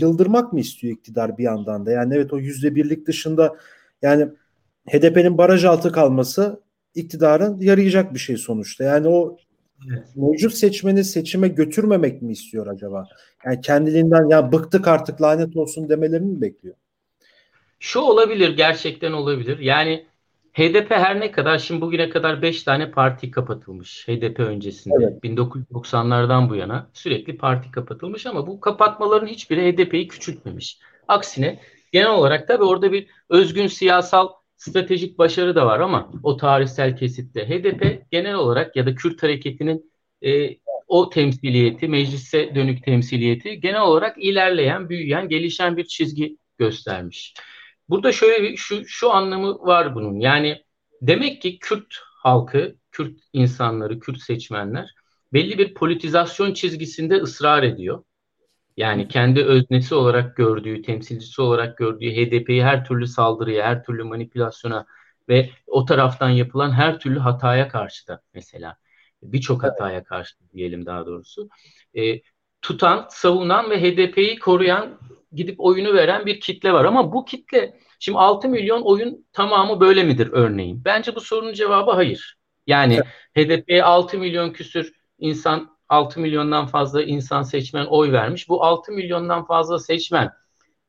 yıldırmak 0.00 0.52
mı 0.52 0.60
istiyor 0.60 0.96
iktidar 0.96 1.38
bir 1.38 1.44
yandan 1.44 1.86
da? 1.86 1.90
Yani 1.90 2.14
evet 2.14 2.32
o 2.32 2.38
yüzde 2.38 2.74
birlik 2.74 3.06
dışında 3.06 3.56
yani 4.02 4.28
HDP'nin 4.90 5.38
baraj 5.38 5.64
altı 5.64 5.92
kalması 5.92 6.60
iktidarın 6.94 7.60
yarayacak 7.60 8.14
bir 8.14 8.18
şey 8.18 8.36
sonuçta. 8.36 8.84
Yani 8.84 9.08
o 9.08 9.36
evet. 9.90 10.02
mevcut 10.16 10.54
seçmeni 10.54 11.04
seçime 11.04 11.48
götürmemek 11.48 12.22
mi 12.22 12.32
istiyor 12.32 12.66
acaba? 12.66 13.08
Yani 13.46 13.60
kendiliğinden 13.60 14.28
ya 14.28 14.52
bıktık 14.52 14.88
artık 14.88 15.22
lanet 15.22 15.56
olsun 15.56 15.88
demelerini 15.88 16.32
mi 16.32 16.40
bekliyor? 16.40 16.74
Şu 17.78 18.00
olabilir 18.00 18.56
gerçekten 18.56 19.12
olabilir. 19.12 19.58
Yani 19.58 20.06
HDP 20.52 20.90
her 20.90 21.20
ne 21.20 21.30
kadar 21.32 21.58
şimdi 21.58 21.80
bugüne 21.80 22.10
kadar 22.10 22.42
5 22.42 22.62
tane 22.62 22.90
parti 22.90 23.30
kapatılmış 23.30 24.08
HDP 24.08 24.40
öncesinde. 24.40 24.94
Evet. 25.00 25.24
1990'lardan 25.24 26.50
bu 26.50 26.54
yana 26.54 26.90
sürekli 26.92 27.36
parti 27.36 27.70
kapatılmış 27.70 28.26
ama 28.26 28.46
bu 28.46 28.60
kapatmaların 28.60 29.26
hiçbiri 29.26 29.72
HDP'yi 29.72 30.08
küçültmemiş. 30.08 30.78
Aksine 31.08 31.60
genel 31.92 32.10
olarak 32.10 32.48
tabii 32.48 32.64
orada 32.64 32.92
bir 32.92 33.06
özgün 33.28 33.66
siyasal 33.66 34.28
stratejik 34.56 35.18
başarı 35.18 35.54
da 35.54 35.66
var 35.66 35.80
ama 35.80 36.12
o 36.22 36.36
tarihsel 36.36 36.96
kesitte 36.96 37.48
HDP 37.48 38.10
genel 38.10 38.34
olarak 38.34 38.76
ya 38.76 38.86
da 38.86 38.94
Kürt 38.94 39.22
hareketinin 39.22 39.92
e, 40.24 40.56
o 40.88 41.10
temsiliyeti, 41.10 41.88
meclise 41.88 42.54
dönük 42.54 42.84
temsiliyeti 42.84 43.60
genel 43.60 43.80
olarak 43.80 44.16
ilerleyen, 44.18 44.88
büyüyen, 44.88 45.28
gelişen 45.28 45.76
bir 45.76 45.84
çizgi 45.84 46.36
göstermiş. 46.58 47.34
Burada 47.88 48.12
şöyle 48.12 48.42
bir 48.42 48.56
şu, 48.56 48.84
şu 48.86 49.10
anlamı 49.10 49.58
var 49.58 49.94
bunun. 49.94 50.20
Yani 50.20 50.64
demek 51.02 51.42
ki 51.42 51.58
Kürt 51.58 51.94
halkı, 52.22 52.76
Kürt 52.92 53.20
insanları, 53.32 54.00
Kürt 54.00 54.20
seçmenler 54.20 54.94
belli 55.32 55.58
bir 55.58 55.74
politizasyon 55.74 56.54
çizgisinde 56.54 57.16
ısrar 57.16 57.62
ediyor. 57.62 58.04
Yani 58.76 59.08
kendi 59.08 59.44
öznesi 59.44 59.94
olarak 59.94 60.36
gördüğü, 60.36 60.82
temsilcisi 60.82 61.42
olarak 61.42 61.78
gördüğü 61.78 62.10
HDP'yi 62.10 62.64
her 62.64 62.84
türlü 62.84 63.06
saldırıya, 63.06 63.66
her 63.66 63.84
türlü 63.84 64.04
manipülasyona 64.04 64.86
ve 65.28 65.50
o 65.66 65.84
taraftan 65.84 66.30
yapılan 66.30 66.72
her 66.72 66.98
türlü 67.00 67.18
hataya 67.18 67.68
karşı 67.68 68.08
da 68.08 68.22
mesela 68.34 68.76
birçok 69.22 69.62
hataya 69.62 70.04
karşı 70.04 70.34
diyelim 70.54 70.86
daha 70.86 71.06
doğrusu 71.06 71.48
e, 71.94 72.20
tutan, 72.62 73.06
savunan 73.10 73.70
ve 73.70 73.82
HDP'yi 73.82 74.38
koruyan 74.38 74.98
gidip 75.32 75.60
oyunu 75.60 75.94
veren 75.94 76.26
bir 76.26 76.40
kitle 76.40 76.72
var. 76.72 76.84
Ama 76.84 77.12
bu 77.12 77.24
kitle 77.24 77.78
şimdi 77.98 78.18
6 78.18 78.48
milyon 78.48 78.82
oyun 78.82 79.26
tamamı 79.32 79.80
böyle 79.80 80.04
midir 80.04 80.28
örneğin? 80.32 80.84
Bence 80.84 81.14
bu 81.14 81.20
sorunun 81.20 81.52
cevabı 81.52 81.90
hayır. 81.90 82.38
Yani 82.66 83.00
evet. 83.34 83.60
HDP'ye 83.64 83.84
6 83.84 84.18
milyon 84.18 84.52
küsür 84.52 84.92
insan 85.18 85.78
6 85.88 86.20
milyondan 86.20 86.66
fazla 86.66 87.02
insan 87.02 87.42
seçmen 87.42 87.86
oy 87.86 88.12
vermiş. 88.12 88.48
Bu 88.48 88.64
6 88.64 88.92
milyondan 88.92 89.46
fazla 89.46 89.78
seçmen 89.78 90.30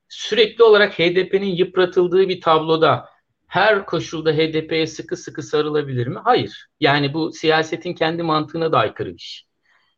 sürekli 0.10 0.64
olarak 0.64 1.00
HDP'nin 1.00 1.56
yıpratıldığı 1.56 2.30
bir 2.30 2.42
tabloda 2.42 3.10
her 3.48 3.86
koşulda 3.86 4.32
HDP'ye 4.32 4.88
sıkı 4.88 5.18
sıkı 5.18 5.44
sarılabilir 5.44 6.08
mi? 6.08 6.20
Hayır. 6.24 6.68
Yani 6.80 7.14
bu 7.14 7.32
siyasetin 7.32 7.94
kendi 7.94 8.24
mantığına 8.24 8.72
da 8.72 8.78
aykırı 8.78 9.14
bir 9.14 9.20
şey. 9.20 9.48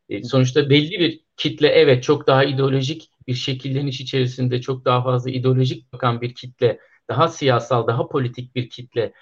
E, 0.08 0.22
sonuçta 0.22 0.70
belli 0.70 1.00
bir 1.00 1.20
kitle 1.36 1.68
evet 1.68 2.02
çok 2.02 2.26
daha 2.26 2.44
ideolojik 2.44 3.10
bir 3.26 3.34
şekilleniş 3.34 4.00
içerisinde 4.00 4.60
çok 4.60 4.84
daha 4.84 5.02
fazla 5.04 5.30
ideolojik 5.30 5.92
bakan 5.92 6.20
bir 6.20 6.34
kitle, 6.34 6.78
daha 7.08 7.28
siyasal, 7.28 7.86
daha 7.86 8.08
politik 8.08 8.54
bir 8.54 8.70
kitle 8.70 9.12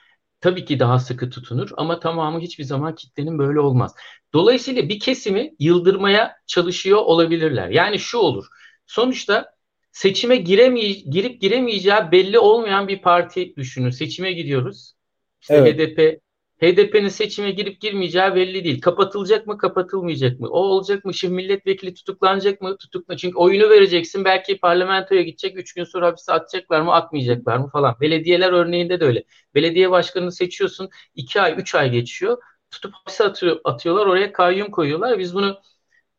tabii 0.41 0.65
ki 0.65 0.79
daha 0.81 0.99
sıkı 0.99 1.31
tutunur 1.31 1.71
ama 1.77 2.01
tamamı 2.01 2.41
hiçbir 2.41 2.65
zaman 2.65 2.95
kitlenin 2.95 3.39
böyle 3.39 3.61
olmaz. 3.61 3.95
Dolayısıyla 4.33 4.89
bir 4.89 5.01
kesimi 5.01 5.55
yıldırmaya 5.59 6.37
çalışıyor 6.47 6.99
olabilirler. 6.99 7.69
Yani 7.69 7.99
şu 7.99 8.19
olur. 8.19 8.47
Sonuçta 8.87 9.55
seçime 9.93 10.37
giremeye, 10.37 10.93
girip 10.93 11.41
giremeyeceği 11.41 11.97
belli 12.13 12.39
olmayan 12.39 12.89
bir 12.89 13.03
parti 13.03 13.57
düşünün. 13.57 13.91
Seçime 13.91 14.33
gidiyoruz. 14.33 14.95
İşte 15.41 15.55
evet. 15.55 15.79
HDP 15.79 16.24
HDP'nin 16.65 17.09
seçime 17.09 17.51
girip 17.51 17.81
girmeyeceği 17.81 18.35
belli 18.35 18.65
değil. 18.65 18.81
Kapatılacak 18.81 19.47
mı, 19.47 19.59
kapatılmayacak 19.59 20.41
mı? 20.41 20.49
O 20.49 20.59
olacak 20.59 21.05
mı? 21.05 21.15
Şimdi 21.15 21.35
milletvekili 21.35 21.95
tutuklanacak 21.95 22.61
mı? 22.61 22.77
Tutukla. 22.77 23.17
Çünkü 23.17 23.37
oyunu 23.37 23.71
vereceksin. 23.71 24.25
Belki 24.25 24.59
parlamentoya 24.59 25.23
gidecek. 25.23 25.59
Üç 25.59 25.75
gün 25.75 25.85
sonra 25.85 26.07
hapise 26.07 26.33
atacaklar 26.33 26.81
mı, 26.81 26.93
atmayacaklar 26.95 27.57
mı 27.57 27.69
falan. 27.69 27.97
Belediyeler 28.01 28.53
örneğinde 28.53 29.01
de 29.01 29.05
öyle. 29.05 29.25
Belediye 29.55 29.91
başkanını 29.91 30.33
seçiyorsun. 30.33 30.91
iki 31.15 31.41
ay, 31.41 31.55
üç 31.59 31.75
ay 31.75 31.91
geçiyor. 31.91 32.39
Tutup 32.71 32.95
hapise 32.95 33.25
atıyor, 33.25 33.61
atıyorlar. 33.65 34.07
Oraya 34.07 34.33
kayyum 34.33 34.71
koyuyorlar. 34.71 35.19
Biz 35.19 35.35
bunu 35.35 35.59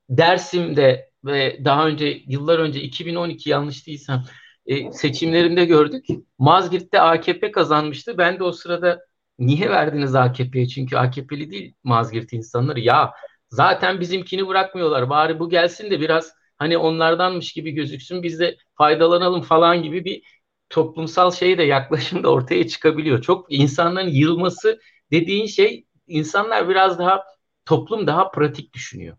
Dersim'de 0.09 1.11
ve 1.25 1.61
daha 1.65 1.87
önce 1.87 2.23
yıllar 2.27 2.59
önce 2.59 2.81
2012 2.81 3.49
yanlış 3.49 3.87
değilsem 3.87 4.23
e, 4.65 4.91
seçimlerinde 4.91 5.65
gördük. 5.65 6.05
Mazgirt'te 6.39 7.01
AKP 7.01 7.51
kazanmıştı. 7.51 8.17
Ben 8.17 8.39
de 8.39 8.43
o 8.43 8.51
sırada 8.51 9.05
Niye 9.39 9.69
verdiniz 9.69 10.15
AKP'ye? 10.15 10.67
Çünkü 10.67 10.97
AKP'li 10.97 11.51
değil 11.51 11.73
Mazgirt 11.83 12.33
insanları. 12.33 12.79
Ya 12.79 13.13
zaten 13.49 13.99
bizimkini 13.99 14.47
bırakmıyorlar. 14.47 15.09
Bari 15.09 15.39
bu 15.39 15.49
gelsin 15.49 15.91
de 15.91 15.99
biraz 16.01 16.33
hani 16.57 16.77
onlardanmış 16.77 17.53
gibi 17.53 17.71
gözüksün. 17.71 18.23
Biz 18.23 18.39
de 18.39 18.57
faydalanalım 18.77 19.41
falan 19.41 19.83
gibi 19.83 20.05
bir 20.05 20.23
toplumsal 20.69 21.31
şey 21.31 21.57
de 21.57 21.63
yaklaşım 21.63 22.23
da 22.23 22.31
ortaya 22.31 22.67
çıkabiliyor. 22.67 23.21
Çok 23.21 23.45
insanların 23.53 24.09
yılması 24.09 24.79
dediğin 25.11 25.45
şey 25.45 25.85
insanlar 26.07 26.69
biraz 26.69 26.99
daha 26.99 27.23
toplum 27.65 28.07
daha 28.07 28.31
pratik 28.31 28.73
düşünüyor. 28.73 29.17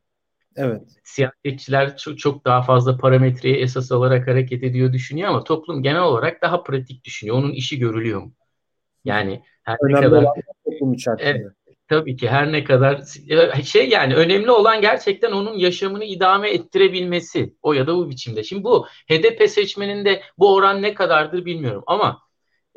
Evet. 0.57 0.83
Siyasetçiler 1.05 1.97
çok, 1.97 2.19
çok 2.19 2.45
daha 2.45 2.63
fazla 2.63 2.97
parametreyi 2.99 3.57
esas 3.57 3.93
alarak 3.93 4.29
hareket 4.29 4.63
ediyor 4.63 4.93
düşünüyor 4.93 5.29
ama 5.29 5.45
toplum 5.45 5.83
genel 5.83 6.03
olarak 6.03 6.43
daha 6.43 6.63
pratik 6.63 7.05
düşünüyor. 7.05 7.37
Onun 7.39 7.53
işi 7.53 7.79
görülüyor 7.79 8.23
mu? 8.23 8.33
Yani 9.05 9.43
her 9.67 9.77
önemli 9.83 10.01
ne 10.01 10.09
kadar 10.09 10.25
toplum 10.65 10.93
içerisinde. 10.93 11.53
tabii 11.89 12.17
ki 12.17 12.29
her 12.29 12.53
ne 12.53 12.65
kadar 12.65 13.03
şey 13.65 13.89
yani 13.89 14.15
önemli 14.15 14.51
olan 14.51 14.81
gerçekten 14.81 15.33
onun 15.33 15.59
yaşamını 15.59 16.05
idame 16.05 16.51
ettirebilmesi 16.51 17.55
o 17.63 17.73
ya 17.73 17.87
da 17.87 17.97
bu 17.97 18.11
biçimde. 18.11 18.45
Şimdi 18.45 18.65
bu 18.65 18.87
HDP 19.11 19.51
seçmeninde 19.51 20.23
bu 20.39 20.55
oran 20.55 20.83
ne 20.83 20.95
kadardır 20.95 21.45
bilmiyorum 21.45 21.83
ama 21.87 22.23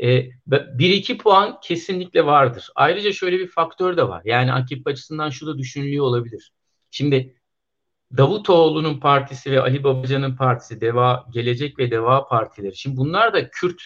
e, 0.02 0.30
1-2 0.48 1.18
puan 1.18 1.60
kesinlikle 1.64 2.26
vardır. 2.26 2.70
Ayrıca 2.76 3.14
şöyle 3.14 3.40
bir 3.40 3.48
faktör 3.48 3.98
de 3.98 4.08
var. 4.08 4.22
Yani 4.26 4.54
AKP 4.54 4.92
açısından 4.92 5.30
şu 5.30 5.48
da 5.48 5.58
düşünülüyor 5.58 6.06
olabilir. 6.06 6.52
Şimdi 6.92 7.36
Davutoğlu'nun 8.18 9.00
partisi 9.00 9.52
ve 9.52 9.62
Ali 9.62 9.84
Babacan'ın 9.84 10.36
partisi, 10.36 10.82
Deva 10.82 11.26
Gelecek 11.34 11.80
ve 11.80 11.92
Deva 11.92 12.28
partileri. 12.28 12.78
Şimdi 12.78 12.98
bunlar 12.98 13.34
da 13.34 13.50
Kürt 13.50 13.82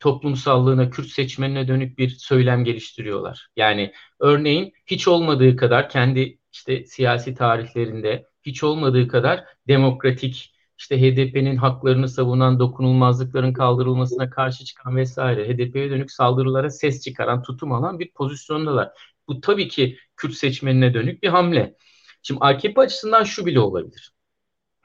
toplumsallığına, 0.00 0.90
Kürt 0.90 1.06
seçmenine 1.08 1.68
dönük 1.68 1.98
bir 1.98 2.08
söylem 2.08 2.64
geliştiriyorlar. 2.64 3.48
Yani 3.56 3.92
örneğin 4.20 4.72
hiç 4.86 5.08
olmadığı 5.08 5.56
kadar 5.56 5.88
kendi 5.88 6.38
işte 6.52 6.84
siyasi 6.86 7.34
tarihlerinde 7.34 8.26
hiç 8.42 8.64
olmadığı 8.64 9.08
kadar 9.08 9.44
demokratik, 9.68 10.54
işte 10.78 11.00
HDP'nin 11.00 11.56
haklarını 11.56 12.08
savunan, 12.08 12.58
dokunulmazlıkların 12.58 13.52
kaldırılmasına 13.52 14.30
karşı 14.30 14.64
çıkan 14.64 14.96
vesaire, 14.96 15.48
HDP'ye 15.48 15.90
dönük 15.90 16.10
saldırılara 16.10 16.70
ses 16.70 17.04
çıkaran, 17.04 17.42
tutum 17.42 17.72
alan 17.72 17.98
bir 17.98 18.12
pozisyondalar. 18.12 18.90
Bu 19.28 19.40
tabii 19.40 19.68
ki 19.68 19.98
Kürt 20.16 20.34
seçmenine 20.34 20.94
dönük 20.94 21.22
bir 21.22 21.28
hamle. 21.28 21.74
Şimdi 22.22 22.40
AKP 22.40 22.80
açısından 22.80 23.24
şu 23.24 23.46
bile 23.46 23.60
olabilir. 23.60 24.12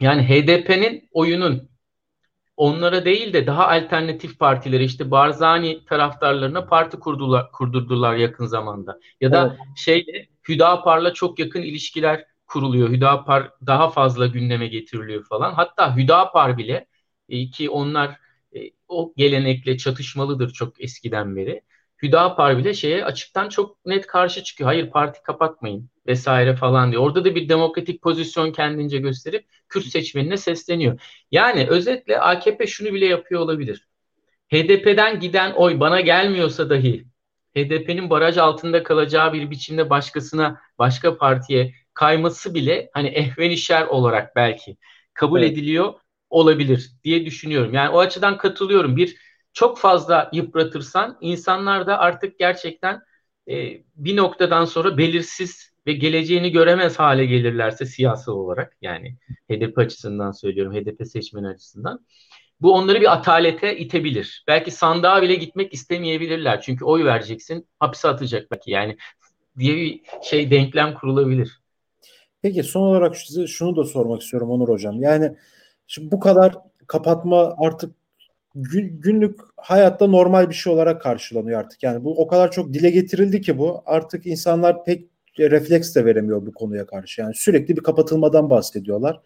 Yani 0.02 0.22
HDP'nin 0.30 1.10
oyunun 1.12 1.70
onlara 2.58 3.06
değil 3.06 3.34
de 3.34 3.48
daha 3.48 3.68
alternatif 3.68 4.40
partilere 4.40 4.84
işte 4.84 5.12
Barzani 5.12 5.86
taraftarlarına 5.86 6.66
parti 6.66 7.00
kurdular, 7.00 7.52
kurdurdular 7.52 8.16
yakın 8.16 8.46
zamanda. 8.46 9.00
Ya 9.22 9.32
da 9.32 9.48
evet. 9.48 9.78
şeyle 9.78 10.28
Hüdapar'la 10.50 11.14
çok 11.14 11.40
yakın 11.40 11.62
ilişkiler 11.62 12.26
kuruluyor. 12.48 12.90
Hüdapar 12.90 13.52
daha 13.66 13.90
fazla 13.90 14.28
gündeme 14.28 14.68
getiriliyor 14.68 15.24
falan. 15.24 15.54
Hatta 15.54 15.96
Hüdapar 15.98 16.58
bile 16.58 16.88
e, 17.30 17.50
ki 17.50 17.70
onlar 17.70 18.20
e, 18.56 18.60
o 18.88 19.14
gelenekle 19.18 19.78
çatışmalıdır 19.78 20.54
çok 20.54 20.84
eskiden 20.84 21.36
beri. 21.36 21.62
Hüdapar 22.04 22.58
bile 22.58 22.74
şeye 22.74 23.06
açıktan 23.06 23.50
çok 23.50 23.86
net 23.86 24.08
karşı 24.08 24.44
çıkıyor. 24.44 24.68
Hayır 24.68 24.90
parti 24.90 25.24
kapatmayın 25.24 25.90
vesaire 26.08 26.56
falan 26.56 26.92
diyor. 26.92 27.04
Orada 27.04 27.26
da 27.26 27.36
bir 27.36 27.50
demokratik 27.50 28.02
pozisyon 28.02 28.52
kendince 28.52 28.98
gösterip 28.98 29.46
Kürt 29.70 29.86
seçmenine 29.86 30.38
sesleniyor. 30.38 31.02
Yani 31.32 31.68
özetle 31.70 32.20
AKP 32.20 32.68
şunu 32.68 32.94
bile 32.94 33.06
yapıyor 33.06 33.42
olabilir. 33.42 33.88
HDP'den 34.54 35.20
giden 35.20 35.52
oy 35.52 35.80
bana 35.80 36.02
gelmiyorsa 36.02 36.70
dahi 36.70 37.06
HDP'nin 37.56 38.10
baraj 38.10 38.38
altında 38.38 38.84
kalacağı 38.84 39.34
bir 39.34 39.52
biçimde 39.52 39.90
başkasına, 39.90 40.62
başka 40.80 41.18
partiye 41.18 41.74
kayması 41.94 42.54
bile 42.54 42.90
hani 42.94 43.08
ehvenişer 43.08 43.88
olarak 43.88 44.36
belki 44.36 44.78
kabul 45.14 45.42
evet. 45.42 45.52
ediliyor 45.52 45.94
olabilir 46.30 46.92
diye 47.04 47.26
düşünüyorum. 47.26 47.74
Yani 47.74 47.90
o 47.90 48.00
açıdan 48.00 48.38
katılıyorum. 48.38 48.98
Bir 48.98 49.18
çok 49.56 49.78
fazla 49.78 50.30
yıpratırsan 50.34 51.18
insanlar 51.22 51.88
da 51.88 52.00
artık 52.00 52.40
gerçekten 52.40 53.02
e, 53.50 53.84
bir 53.96 54.18
noktadan 54.18 54.66
sonra 54.66 54.98
belirsiz 54.98 55.72
ve 55.88 55.94
geleceğini 55.94 56.52
göremez 56.52 57.00
hale 57.00 57.26
gelirlerse 57.26 57.86
siyasal 57.86 58.34
olarak 58.34 58.78
yani 58.82 59.16
HDP 59.52 59.78
açısından 59.78 60.32
söylüyorum 60.32 60.74
HDP 60.74 61.08
seçmeni 61.08 61.48
açısından 61.48 62.06
bu 62.62 62.74
onları 62.74 63.02
bir 63.02 63.14
atalete 63.14 63.78
itebilir. 63.78 64.44
Belki 64.48 64.72
sandığa 64.72 65.22
bile 65.22 65.36
gitmek 65.36 65.74
istemeyebilirler. 65.74 66.62
Çünkü 66.62 66.86
oy 66.86 67.06
vereceksin, 67.06 67.68
hapse 67.80 68.08
atacak 68.08 68.52
belki. 68.52 68.72
Yani 68.72 68.98
diye 69.60 69.76
bir 69.76 70.02
şey 70.24 70.52
denklem 70.52 70.94
kurulabilir. 70.94 71.62
Peki 72.42 72.64
son 72.64 72.82
olarak 72.82 73.18
size 73.18 73.48
şunu 73.48 73.76
da 73.76 73.84
sormak 73.84 74.22
istiyorum 74.22 74.50
Onur 74.50 74.70
Hocam. 74.70 75.02
Yani 75.02 75.36
şimdi 75.88 76.12
bu 76.12 76.20
kadar 76.20 76.56
kapatma 76.88 77.56
artık 77.58 77.96
gün, 78.56 79.02
günlük 79.02 79.40
hayatta 79.58 80.08
normal 80.08 80.50
bir 80.50 80.56
şey 80.56 80.74
olarak 80.74 81.02
karşılanıyor 81.02 81.60
artık. 81.60 81.84
Yani 81.84 82.04
bu 82.04 82.22
o 82.22 82.28
kadar 82.28 82.52
çok 82.52 82.74
dile 82.74 82.90
getirildi 82.90 83.42
ki 83.42 83.58
bu 83.58 83.84
artık 83.86 84.26
insanlar 84.26 84.86
pek 84.86 85.10
refleks 85.40 85.96
de 85.96 86.06
veremiyor 86.06 86.46
bu 86.46 86.54
konuya 86.54 86.86
karşı. 86.86 87.22
Yani 87.22 87.36
sürekli 87.36 87.78
bir 87.78 87.84
kapatılmadan 87.84 88.50
bahsediyorlar. 88.50 89.22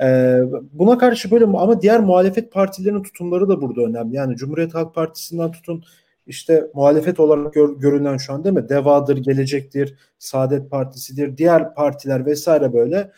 Ee, 0.00 0.38
buna 0.72 0.98
karşı 0.98 1.30
böyle 1.30 1.44
ama 1.44 1.82
diğer 1.82 2.00
muhalefet 2.00 2.52
partilerinin 2.52 3.02
tutumları 3.02 3.48
da 3.48 3.60
burada 3.60 3.82
önemli. 3.82 4.16
Yani 4.16 4.36
Cumhuriyet 4.36 4.74
Halk 4.74 4.94
Partisi'nden 4.94 5.52
tutun 5.52 5.84
işte 6.26 6.70
muhalefet 6.74 7.20
olarak 7.20 7.54
gör, 7.54 7.76
görünen 7.76 8.16
şu 8.16 8.32
an 8.32 8.44
değil 8.44 8.54
mi? 8.54 8.68
Devadır, 8.68 9.16
Gelecektir, 9.16 9.94
Saadet 10.18 10.70
Partisi'dir, 10.70 11.36
diğer 11.36 11.74
partiler 11.74 12.26
vesaire 12.26 12.72
böyle. 12.72 13.12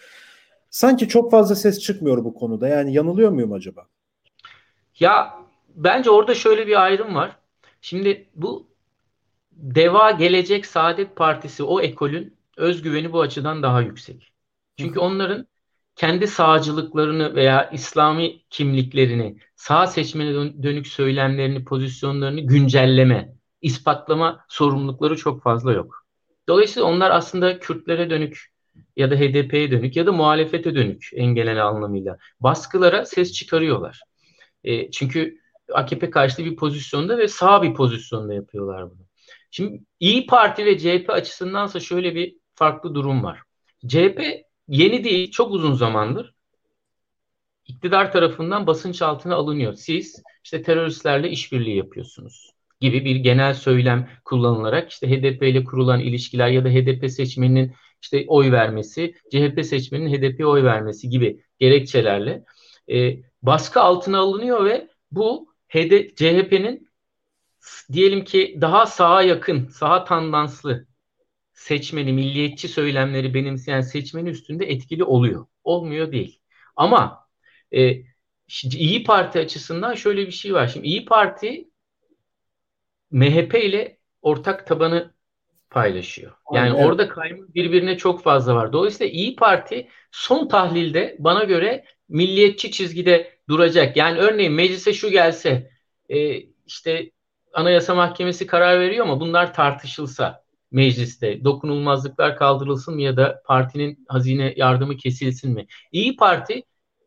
Sanki 0.70 1.08
çok 1.08 1.30
fazla 1.30 1.54
ses 1.54 1.80
çıkmıyor 1.80 2.24
bu 2.24 2.34
konuda. 2.34 2.68
Yani 2.68 2.92
yanılıyor 2.92 3.30
muyum 3.30 3.52
acaba? 3.52 3.86
Ya 5.00 5.43
bence 5.74 6.10
orada 6.10 6.34
şöyle 6.34 6.66
bir 6.66 6.82
ayrım 6.84 7.14
var. 7.14 7.36
Şimdi 7.80 8.28
bu 8.34 8.68
Deva 9.52 10.10
Gelecek 10.10 10.66
Saadet 10.66 11.16
Partisi 11.16 11.62
o 11.62 11.80
ekolün 11.80 12.36
özgüveni 12.56 13.12
bu 13.12 13.20
açıdan 13.20 13.62
daha 13.62 13.80
yüksek. 13.80 14.32
Çünkü 14.78 14.98
onların 14.98 15.46
kendi 15.96 16.26
sağcılıklarını 16.26 17.34
veya 17.34 17.70
İslami 17.70 18.40
kimliklerini, 18.50 19.38
sağ 19.56 19.86
seçmene 19.86 20.62
dönük 20.62 20.86
söylemlerini, 20.86 21.64
pozisyonlarını 21.64 22.40
güncelleme, 22.40 23.32
ispatlama 23.62 24.44
sorumlulukları 24.48 25.16
çok 25.16 25.42
fazla 25.42 25.72
yok. 25.72 26.06
Dolayısıyla 26.48 26.88
onlar 26.88 27.10
aslında 27.10 27.58
Kürtlere 27.58 28.10
dönük 28.10 28.54
ya 28.96 29.10
da 29.10 29.14
HDP'ye 29.14 29.70
dönük 29.70 29.96
ya 29.96 30.06
da 30.06 30.12
muhalefete 30.12 30.74
dönük 30.74 31.10
en 31.12 31.26
genel 31.26 31.66
anlamıyla 31.66 32.18
baskılara 32.40 33.06
ses 33.06 33.32
çıkarıyorlar. 33.32 34.00
E, 34.64 34.90
çünkü 34.90 35.43
AKP 35.72 36.10
karşıtı 36.10 36.44
bir 36.44 36.56
pozisyonda 36.56 37.18
ve 37.18 37.28
sağ 37.28 37.62
bir 37.62 37.74
pozisyonda 37.74 38.34
yapıyorlar 38.34 38.90
bunu. 38.90 39.00
Şimdi 39.50 39.82
İyi 40.00 40.26
Parti 40.26 40.66
ve 40.66 40.78
CHP 40.78 41.10
açısındansa 41.10 41.80
şöyle 41.80 42.14
bir 42.14 42.36
farklı 42.54 42.94
durum 42.94 43.24
var. 43.24 43.40
CHP 43.86 44.20
yeni 44.68 45.04
değil, 45.04 45.30
çok 45.30 45.52
uzun 45.52 45.74
zamandır 45.74 46.34
iktidar 47.66 48.12
tarafından 48.12 48.66
basınç 48.66 49.02
altına 49.02 49.34
alınıyor. 49.34 49.74
Siz 49.74 50.22
işte 50.44 50.62
teröristlerle 50.62 51.30
işbirliği 51.30 51.76
yapıyorsunuz 51.76 52.50
gibi 52.80 53.04
bir 53.04 53.16
genel 53.16 53.54
söylem 53.54 54.08
kullanılarak 54.24 54.90
işte 54.90 55.10
HDP 55.10 55.42
ile 55.42 55.64
kurulan 55.64 56.00
ilişkiler 56.00 56.48
ya 56.48 56.64
da 56.64 56.68
HDP 56.68 57.10
seçmeninin 57.10 57.74
işte 58.02 58.24
oy 58.28 58.52
vermesi, 58.52 59.14
CHP 59.30 59.64
seçmeninin 59.64 60.12
HDP'ye 60.12 60.46
oy 60.46 60.64
vermesi 60.64 61.08
gibi 61.08 61.40
gerekçelerle 61.58 62.44
e, 62.92 63.16
baskı 63.42 63.80
altına 63.80 64.18
alınıyor 64.18 64.64
ve 64.64 64.88
bu 65.10 65.53
HD, 65.74 66.14
CHP'nin 66.16 66.88
diyelim 67.92 68.24
ki 68.24 68.58
daha 68.60 68.86
sağa 68.86 69.22
yakın, 69.22 69.68
sağa 69.68 70.04
tandanslı 70.04 70.86
seçmeni, 71.52 72.12
milliyetçi 72.12 72.68
söylemleri 72.68 73.34
benimseyen 73.34 73.80
seçmeni 73.80 74.28
üstünde 74.28 74.66
etkili 74.66 75.04
oluyor. 75.04 75.46
Olmuyor 75.64 76.12
değil. 76.12 76.40
Ama 76.76 77.28
e, 77.74 78.02
İyi 78.64 79.04
Parti 79.04 79.38
açısından 79.38 79.94
şöyle 79.94 80.26
bir 80.26 80.32
şey 80.32 80.54
var. 80.54 80.66
Şimdi 80.66 80.86
İyi 80.86 81.04
Parti 81.04 81.68
MHP 83.10 83.54
ile 83.54 83.98
ortak 84.22 84.66
tabanı 84.66 85.14
paylaşıyor. 85.70 86.32
Yani 86.52 86.72
Aynen. 86.72 86.84
orada 86.84 87.08
kayma 87.08 87.44
birbirine 87.54 87.96
çok 87.96 88.22
fazla 88.22 88.54
var. 88.54 88.72
Dolayısıyla 88.72 89.12
İyi 89.12 89.36
Parti 89.36 89.88
son 90.10 90.48
tahlilde 90.48 91.16
bana 91.18 91.44
göre 91.44 91.84
milliyetçi 92.08 92.70
çizgide 92.70 93.33
duracak. 93.48 93.96
Yani 93.96 94.18
örneğin 94.18 94.52
meclise 94.52 94.92
şu 94.92 95.10
gelse 95.10 95.70
e, 96.08 96.36
işte 96.66 97.10
Anayasa 97.52 97.94
Mahkemesi 97.94 98.46
karar 98.46 98.80
veriyor 98.80 99.06
ama 99.06 99.20
bunlar 99.20 99.54
tartışılsa 99.54 100.44
mecliste 100.70 101.44
dokunulmazlıklar 101.44 102.36
kaldırılsın 102.36 102.94
mı 102.94 103.02
ya 103.02 103.16
da 103.16 103.42
partinin 103.46 104.04
hazine 104.08 104.54
yardımı 104.56 104.96
kesilsin 104.96 105.54
mi? 105.54 105.66
İyi 105.92 106.16
Parti 106.16 106.62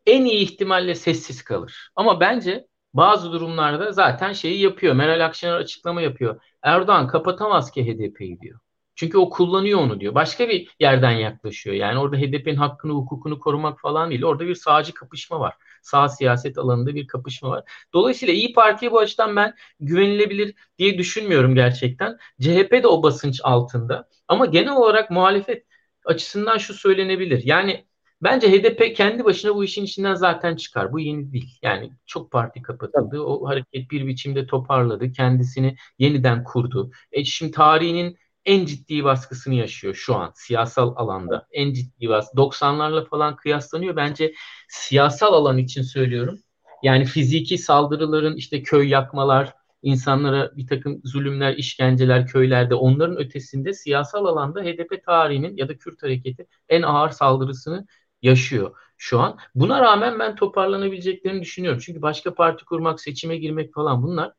en 0.05 0.25
iyi 0.25 0.39
ihtimalle 0.39 0.95
sessiz 0.95 1.43
kalır. 1.43 1.89
Ama 1.95 2.19
bence 2.19 2.67
bazı 2.93 3.31
durumlarda 3.31 3.91
zaten 3.91 4.33
şeyi 4.33 4.61
yapıyor. 4.61 4.95
Meral 4.95 5.25
Akşener 5.25 5.55
açıklama 5.55 6.01
yapıyor. 6.01 6.41
Erdoğan 6.61 7.07
kapatamaz 7.07 7.71
ki 7.71 7.85
HDP'yi 7.85 8.39
diyor. 8.39 8.59
Çünkü 8.97 9.17
o 9.17 9.29
kullanıyor 9.29 9.79
onu 9.79 9.99
diyor. 9.99 10.15
Başka 10.15 10.49
bir 10.49 10.75
yerden 10.79 11.11
yaklaşıyor. 11.11 11.75
Yani 11.75 11.99
orada 11.99 12.17
HDP'nin 12.17 12.55
hakkını, 12.55 12.91
hukukunu 12.93 13.39
korumak 13.39 13.81
falan 13.81 14.09
değil. 14.09 14.23
Orada 14.23 14.47
bir 14.47 14.55
sağcı 14.55 14.93
kapışma 14.93 15.39
var. 15.39 15.53
Sağ 15.81 16.09
siyaset 16.09 16.57
alanında 16.57 16.95
bir 16.95 17.07
kapışma 17.07 17.49
var. 17.49 17.63
Dolayısıyla 17.93 18.33
İyi 18.33 18.53
Parti'ye 18.53 18.91
bu 18.91 18.99
açıdan 18.99 19.35
ben 19.35 19.53
güvenilebilir 19.79 20.55
diye 20.77 20.97
düşünmüyorum 20.97 21.55
gerçekten. 21.55 22.17
CHP 22.41 22.83
de 22.83 22.87
o 22.87 23.03
basınç 23.03 23.39
altında. 23.43 24.09
Ama 24.27 24.45
genel 24.45 24.75
olarak 24.75 25.11
muhalefet 25.11 25.65
açısından 26.05 26.57
şu 26.57 26.73
söylenebilir. 26.73 27.43
Yani 27.45 27.85
bence 28.21 28.51
HDP 28.51 28.95
kendi 28.95 29.25
başına 29.25 29.55
bu 29.55 29.63
işin 29.63 29.83
içinden 29.83 30.15
zaten 30.15 30.55
çıkar. 30.55 30.93
Bu 30.93 30.99
yeni 30.99 31.31
değil. 31.31 31.59
Yani 31.61 31.91
çok 32.05 32.31
parti 32.31 32.61
kapatıldı. 32.61 33.21
O 33.21 33.47
hareket 33.47 33.91
bir 33.91 34.07
biçimde 34.07 34.47
toparladı. 34.47 35.11
Kendisini 35.11 35.75
yeniden 35.99 36.43
kurdu. 36.43 36.91
E 37.11 37.25
şimdi 37.25 37.51
tarihinin 37.51 38.17
en 38.47 38.65
ciddi 38.65 39.03
baskısını 39.03 39.53
yaşıyor 39.55 39.93
şu 39.93 40.15
an 40.15 40.31
siyasal 40.35 40.93
alanda. 40.95 41.47
En 41.51 41.73
ciddi 41.73 42.09
baskı. 42.09 42.37
90'larla 42.37 43.05
falan 43.09 43.35
kıyaslanıyor. 43.35 43.95
Bence 43.95 44.33
siyasal 44.69 45.33
alan 45.33 45.57
için 45.57 45.81
söylüyorum. 45.81 46.39
Yani 46.83 47.05
fiziki 47.05 47.57
saldırıların 47.57 48.35
işte 48.35 48.63
köy 48.63 48.89
yakmalar, 48.89 49.53
insanlara 49.81 50.57
bir 50.57 50.67
takım 50.67 51.01
zulümler, 51.03 51.53
işkenceler 51.53 52.27
köylerde 52.27 52.75
onların 52.75 53.17
ötesinde 53.17 53.73
siyasal 53.73 54.25
alanda 54.25 54.61
HDP 54.61 55.05
tarihinin 55.05 55.57
ya 55.57 55.69
da 55.69 55.77
Kürt 55.77 56.03
hareketi 56.03 56.47
en 56.69 56.81
ağır 56.81 57.09
saldırısını 57.09 57.87
yaşıyor 58.21 58.75
şu 58.97 59.19
an. 59.19 59.37
Buna 59.55 59.81
rağmen 59.81 60.19
ben 60.19 60.35
toparlanabileceklerini 60.35 61.41
düşünüyorum. 61.41 61.81
Çünkü 61.85 62.01
başka 62.01 62.33
parti 62.33 62.65
kurmak, 62.65 63.01
seçime 63.01 63.37
girmek 63.37 63.73
falan 63.73 64.03
bunlar 64.03 64.33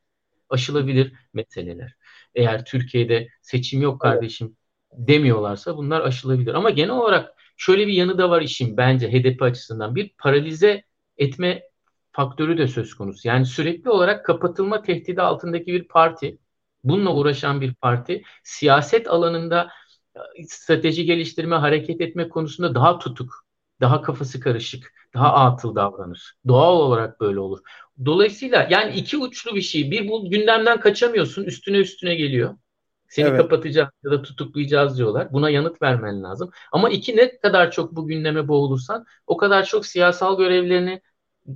aşılabilir 0.51 1.13
meseleler 1.35 1.95
eğer 2.35 2.65
Türkiye'de 2.65 3.29
seçim 3.43 3.83
yok 3.83 4.01
kardeşim 4.01 4.57
demiyorlarsa 4.93 5.77
bunlar 5.77 6.01
aşılabilir. 6.01 6.55
Ama 6.55 6.71
genel 6.71 6.91
olarak 6.91 7.35
şöyle 7.57 7.87
bir 7.87 7.93
yanı 7.93 8.19
da 8.19 8.31
var 8.31 8.43
işin 8.43 8.77
bence 8.77 9.13
HDP 9.13 9.43
açısından. 9.43 9.95
Bir 9.95 10.15
paralize 10.19 10.85
etme 11.17 11.63
faktörü 12.13 12.59
de 12.59 12.69
söz 12.69 12.95
konusu. 12.95 13.29
Yani 13.29 13.47
sürekli 13.47 13.91
olarak 13.91 14.25
kapatılma 14.25 14.83
tehdidi 14.83 15.23
altındaki 15.23 15.67
bir 15.67 15.89
parti, 15.89 16.39
bununla 16.85 17.15
uğraşan 17.15 17.61
bir 17.61 17.75
parti 17.75 18.23
siyaset 18.43 19.09
alanında 19.09 19.69
e, 20.17 20.45
strateji 20.45 21.05
geliştirme, 21.05 21.57
hareket 21.57 22.01
etme 22.01 22.29
konusunda 22.29 22.75
daha 22.75 22.99
tutuk, 22.99 23.45
daha 23.81 24.03
kafası 24.03 24.41
karışık, 24.41 24.93
daha 25.15 25.35
atıl 25.35 25.75
davranır. 25.75 26.35
Doğal 26.49 26.77
olarak 26.77 27.21
böyle 27.21 27.41
olur. 27.41 27.59
Dolayısıyla 28.05 28.69
yani 28.71 28.95
iki 28.95 29.17
uçlu 29.17 29.55
bir 29.55 29.63
şey. 29.63 29.91
Bir 29.91 30.09
bu 30.09 30.31
gündemden 30.31 30.81
kaçamıyorsun. 30.81 31.45
Üstüne 31.45 31.77
üstüne 31.77 32.15
geliyor. 32.15 32.55
Seni 33.09 33.29
evet. 33.29 33.41
kapatacağız 33.41 33.89
ya 34.05 34.11
da 34.11 34.23
tutuklayacağız 34.23 34.99
diyorlar. 34.99 35.33
Buna 35.33 35.51
yanıt 35.51 35.83
vermen 35.83 36.23
lazım. 36.23 36.51
Ama 36.73 36.91
iki 36.91 37.17
ne 37.17 37.39
kadar 37.39 37.71
çok 37.71 37.97
bu 37.97 38.07
gündeme 38.07 38.49
boğulursan 38.49 39.05
o 39.27 39.37
kadar 39.37 39.65
çok 39.65 39.87
siyasal 39.87 40.39
görevlerini 40.39 41.01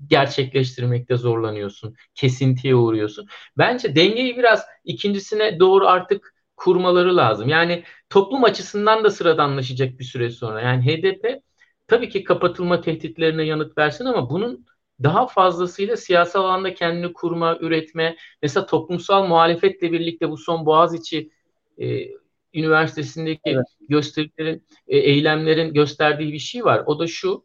gerçekleştirmekte 0.07 1.17
zorlanıyorsun. 1.17 1.97
Kesintiye 2.15 2.75
uğruyorsun. 2.75 3.27
Bence 3.59 3.97
dengeyi 3.97 4.37
biraz 4.37 4.65
ikincisine 4.85 5.61
doğru 5.61 5.87
artık 5.87 6.35
kurmaları 6.57 7.17
lazım. 7.17 7.49
Yani 7.49 7.85
toplum 8.11 8.45
açısından 8.45 9.05
da 9.05 9.11
sıradanlaşacak 9.11 9.99
bir 9.99 10.05
süre 10.05 10.31
sonra. 10.31 10.61
Yani 10.61 10.85
HDP 10.87 11.43
tabii 11.87 12.09
ki 12.09 12.25
kapatılma 12.25 12.81
tehditlerine 12.81 13.42
yanıt 13.42 13.79
versin 13.79 14.05
ama 14.05 14.31
bunun 14.31 14.66
daha 15.03 15.27
fazlasıyla 15.27 15.97
siyasal 15.97 16.45
alanda 16.45 16.75
kendini 16.75 17.12
kurma, 17.12 17.59
üretme, 17.61 18.16
mesela 18.42 18.66
toplumsal 18.66 19.27
muhalefetle 19.27 19.92
birlikte 19.92 20.31
bu 20.31 20.37
son 20.37 20.66
Boğaziçi 20.66 21.31
e, 21.79 22.09
Üniversitesi'ndeki 22.55 23.40
evet. 23.45 23.66
gösterilerin, 23.88 24.66
e, 24.88 24.99
eylemlerin 24.99 25.75
gösterdiği 25.75 26.33
bir 26.33 26.38
şey 26.38 26.64
var. 26.64 26.83
O 26.87 26.99
da 26.99 27.07
şu, 27.07 27.45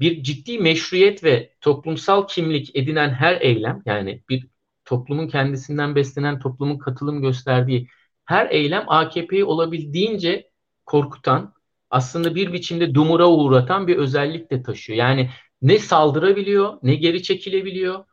bir 0.00 0.22
ciddi 0.22 0.58
meşruiyet 0.58 1.24
ve 1.24 1.52
toplumsal 1.60 2.26
kimlik 2.26 2.76
edinen 2.76 3.10
her 3.10 3.40
eylem, 3.40 3.82
yani 3.86 4.22
bir 4.28 4.46
toplumun 4.84 5.28
kendisinden 5.28 5.94
beslenen, 5.94 6.38
toplumun 6.38 6.78
katılım 6.78 7.22
gösterdiği 7.22 7.88
her 8.24 8.50
eylem 8.50 8.84
AKP'yi 8.88 9.44
olabildiğince 9.44 10.50
korkutan, 10.86 11.54
aslında 11.90 12.34
bir 12.34 12.52
biçimde 12.52 12.94
dumura 12.94 13.28
uğratan 13.28 13.86
bir 13.86 13.96
özellik 13.96 14.50
de 14.50 14.62
taşıyor. 14.62 14.98
Yani 14.98 15.30
ne 15.62 15.78
saldırabiliyor, 15.78 16.78
ne 16.82 16.94
geri 16.94 17.22
çekilebiliyor. 17.22 18.04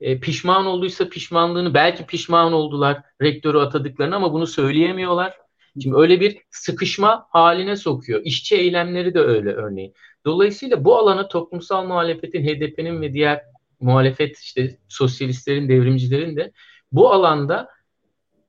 E, 0.00 0.20
pişman 0.20 0.66
olduysa 0.66 1.08
pişmanlığını, 1.08 1.74
belki 1.74 2.06
pişman 2.06 2.52
oldular 2.52 3.02
rektörü 3.22 3.58
atadıklarını 3.58 4.16
ama 4.16 4.32
bunu 4.32 4.46
söyleyemiyorlar. 4.46 5.34
Şimdi 5.82 5.96
öyle 5.96 6.20
bir 6.20 6.38
sıkışma 6.50 7.26
haline 7.30 7.76
sokuyor. 7.76 8.20
İşçi 8.24 8.56
eylemleri 8.56 9.14
de 9.14 9.20
öyle 9.20 9.52
örneğin. 9.52 9.94
Dolayısıyla 10.26 10.84
bu 10.84 10.96
alana 10.96 11.28
toplumsal 11.28 11.86
muhalefetin, 11.86 12.42
HDP'nin 12.46 13.00
ve 13.00 13.12
diğer 13.12 13.42
muhalefet 13.80 14.38
işte 14.38 14.78
sosyalistlerin, 14.88 15.68
devrimcilerin 15.68 16.36
de 16.36 16.52
bu 16.92 17.12
alanda 17.12 17.68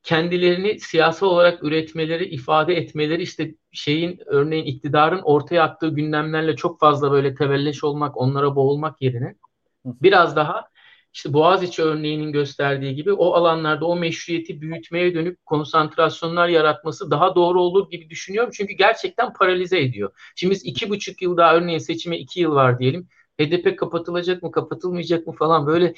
kendilerini 0.05 0.79
siyasal 0.79 1.27
olarak 1.27 1.63
üretmeleri, 1.63 2.25
ifade 2.25 2.75
etmeleri 2.75 3.21
işte 3.21 3.55
şeyin 3.71 4.19
örneğin 4.25 4.65
iktidarın 4.65 5.21
ortaya 5.23 5.63
attığı 5.63 5.89
gündemlerle 5.89 6.55
çok 6.55 6.79
fazla 6.79 7.11
böyle 7.11 7.35
tevelleş 7.35 7.83
olmak, 7.83 8.17
onlara 8.17 8.55
boğulmak 8.55 9.01
yerine 9.01 9.35
biraz 9.85 10.35
daha 10.35 10.65
işte 11.13 11.33
Boğaziçi 11.33 11.81
örneğinin 11.83 12.31
gösterdiği 12.31 12.95
gibi 12.95 13.13
o 13.13 13.33
alanlarda 13.33 13.85
o 13.85 13.95
meşruiyeti 13.95 14.61
büyütmeye 14.61 15.13
dönük 15.13 15.45
konsantrasyonlar 15.45 16.47
yaratması 16.47 17.11
daha 17.11 17.35
doğru 17.35 17.61
olur 17.61 17.89
gibi 17.89 18.09
düşünüyorum. 18.09 18.51
Çünkü 18.53 18.73
gerçekten 18.73 19.33
paralize 19.33 19.79
ediyor. 19.79 20.11
Şimdi 20.35 20.51
biz 20.53 20.65
iki 20.65 20.89
buçuk 20.89 21.21
yıl 21.21 21.37
daha 21.37 21.55
örneğin 21.55 21.79
seçime 21.79 22.17
iki 22.17 22.39
yıl 22.39 22.51
var 22.51 22.79
diyelim. 22.79 23.07
HDP 23.41 23.77
kapatılacak 23.79 24.43
mı 24.43 24.51
kapatılmayacak 24.51 25.27
mı 25.27 25.33
falan 25.33 25.67
böyle 25.67 25.93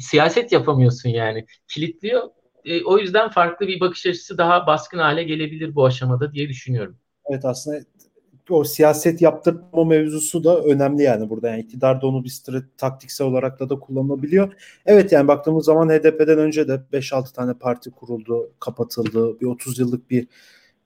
siyaset 0.00 0.52
yapamıyorsun 0.52 1.08
yani. 1.08 1.46
Kilitliyor. 1.68 2.22
E, 2.66 2.84
o 2.84 2.98
yüzden 2.98 3.30
farklı 3.30 3.66
bir 3.68 3.80
bakış 3.80 4.06
açısı 4.06 4.38
daha 4.38 4.66
baskın 4.66 4.98
hale 4.98 5.24
gelebilir 5.24 5.74
bu 5.74 5.84
aşamada 5.86 6.32
diye 6.32 6.48
düşünüyorum. 6.48 6.96
Evet 7.30 7.44
aslında 7.44 7.78
o 8.50 8.64
siyaset 8.64 9.22
yaptırma 9.22 9.84
mevzusu 9.84 10.44
da 10.44 10.60
önemli 10.60 11.02
yani 11.02 11.30
burada. 11.30 11.48
Yani 11.48 11.60
iktidar 11.60 12.02
da 12.02 12.06
onu 12.06 12.24
bir 12.24 12.28
strateji, 12.28 12.76
taktiksel 12.76 13.26
olarak 13.26 13.60
da 13.60 13.68
da 13.68 13.78
kullanılabiliyor. 13.78 14.52
Evet 14.86 15.12
yani 15.12 15.28
baktığımız 15.28 15.64
zaman 15.64 15.88
HDP'den 15.88 16.38
önce 16.38 16.68
de 16.68 16.80
5-6 16.92 17.34
tane 17.34 17.54
parti 17.54 17.90
kuruldu, 17.90 18.52
kapatıldı. 18.60 19.40
Bir 19.40 19.46
30 19.46 19.78
yıllık 19.78 20.10
bir 20.10 20.26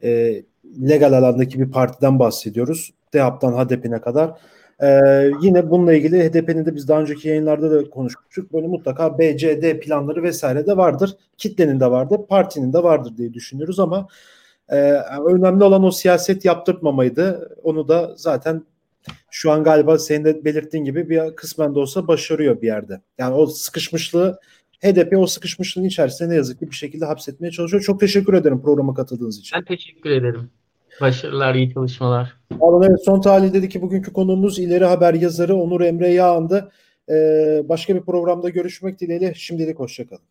e, 0.03 0.43
legal 0.65 1.13
alandaki 1.13 1.61
bir 1.61 1.71
partiden 1.71 2.19
bahsediyoruz. 2.19 2.93
DEAP'tan 3.15 3.53
HDP'ne 3.53 4.01
kadar. 4.01 4.41
Ee, 4.83 5.31
yine 5.43 5.71
bununla 5.71 5.93
ilgili 5.95 6.29
HDP'nin 6.29 6.67
de 6.67 6.75
biz 6.75 6.89
daha 6.89 7.01
önceki 7.01 7.29
yayınlarda 7.29 7.71
da 7.71 7.91
konuşmuştuk. 7.91 8.53
Böyle 8.53 8.67
mutlaka 8.67 9.19
BCD 9.19 9.81
planları 9.81 10.23
vesaire 10.23 10.67
de 10.67 10.77
vardır. 10.77 11.17
Kitlenin 11.39 11.81
de 11.81 11.91
vardır, 11.91 12.21
partinin 12.29 12.73
de 12.73 12.83
vardır 12.83 13.17
diye 13.17 13.35
düşünüyoruz 13.35 13.81
ama 13.81 14.09
e, 14.69 14.77
önemli 15.27 15.65
olan 15.65 15.85
o 15.85 15.91
siyaset 15.91 16.45
yaptırmamaydı. 16.45 17.57
Onu 17.63 17.89
da 17.89 18.15
zaten 18.17 18.65
şu 19.31 19.51
an 19.51 19.65
galiba 19.65 19.99
senin 19.99 20.25
de 20.25 20.45
belirttiğin 20.45 20.85
gibi 20.85 21.11
bir 21.11 21.37
kısmen 21.37 21.75
de 21.75 21.79
olsa 21.79 22.09
başarıyor 22.09 22.63
bir 22.63 22.67
yerde. 22.67 23.01
Yani 23.19 23.35
o 23.35 23.47
sıkışmışlığı 23.47 24.41
HDP 24.85 25.19
o 25.19 25.27
sıkışmışlığın 25.27 25.85
içerisinde 25.85 26.29
ne 26.29 26.35
yazık 26.35 26.59
ki 26.59 26.71
bir 26.71 26.77
şekilde 26.77 27.05
hapsetmeye 27.05 27.51
çalışıyor. 27.51 27.83
Çok 27.83 28.01
teşekkür 28.01 28.35
ederim 28.35 28.63
programa 28.63 28.95
katıldığınız 28.95 29.39
için. 29.39 29.59
Ben 29.59 29.65
teşekkür 29.65 30.11
ederim. 30.11 30.51
Başarılar, 31.01 31.55
iyi 31.55 31.75
çalışmalar. 31.75 32.37
Alın 32.61 32.83
evet 32.83 33.05
son 33.05 33.21
tahlilde 33.21 33.69
ki 33.69 33.83
bugünkü 33.83 34.13
konuğumuz 34.13 34.59
ileri 34.59 34.85
haber 34.85 35.15
yazarı 35.15 35.55
Onur 35.55 35.81
Emre 35.81 36.09
Yağan'dı. 36.09 36.73
Ee, 37.11 37.63
başka 37.69 37.95
bir 37.95 38.01
programda 38.01 38.49
görüşmek 38.49 39.01
dileğiyle 39.01 39.35
şimdilik 39.35 39.79
hoşçakalın. 39.79 40.30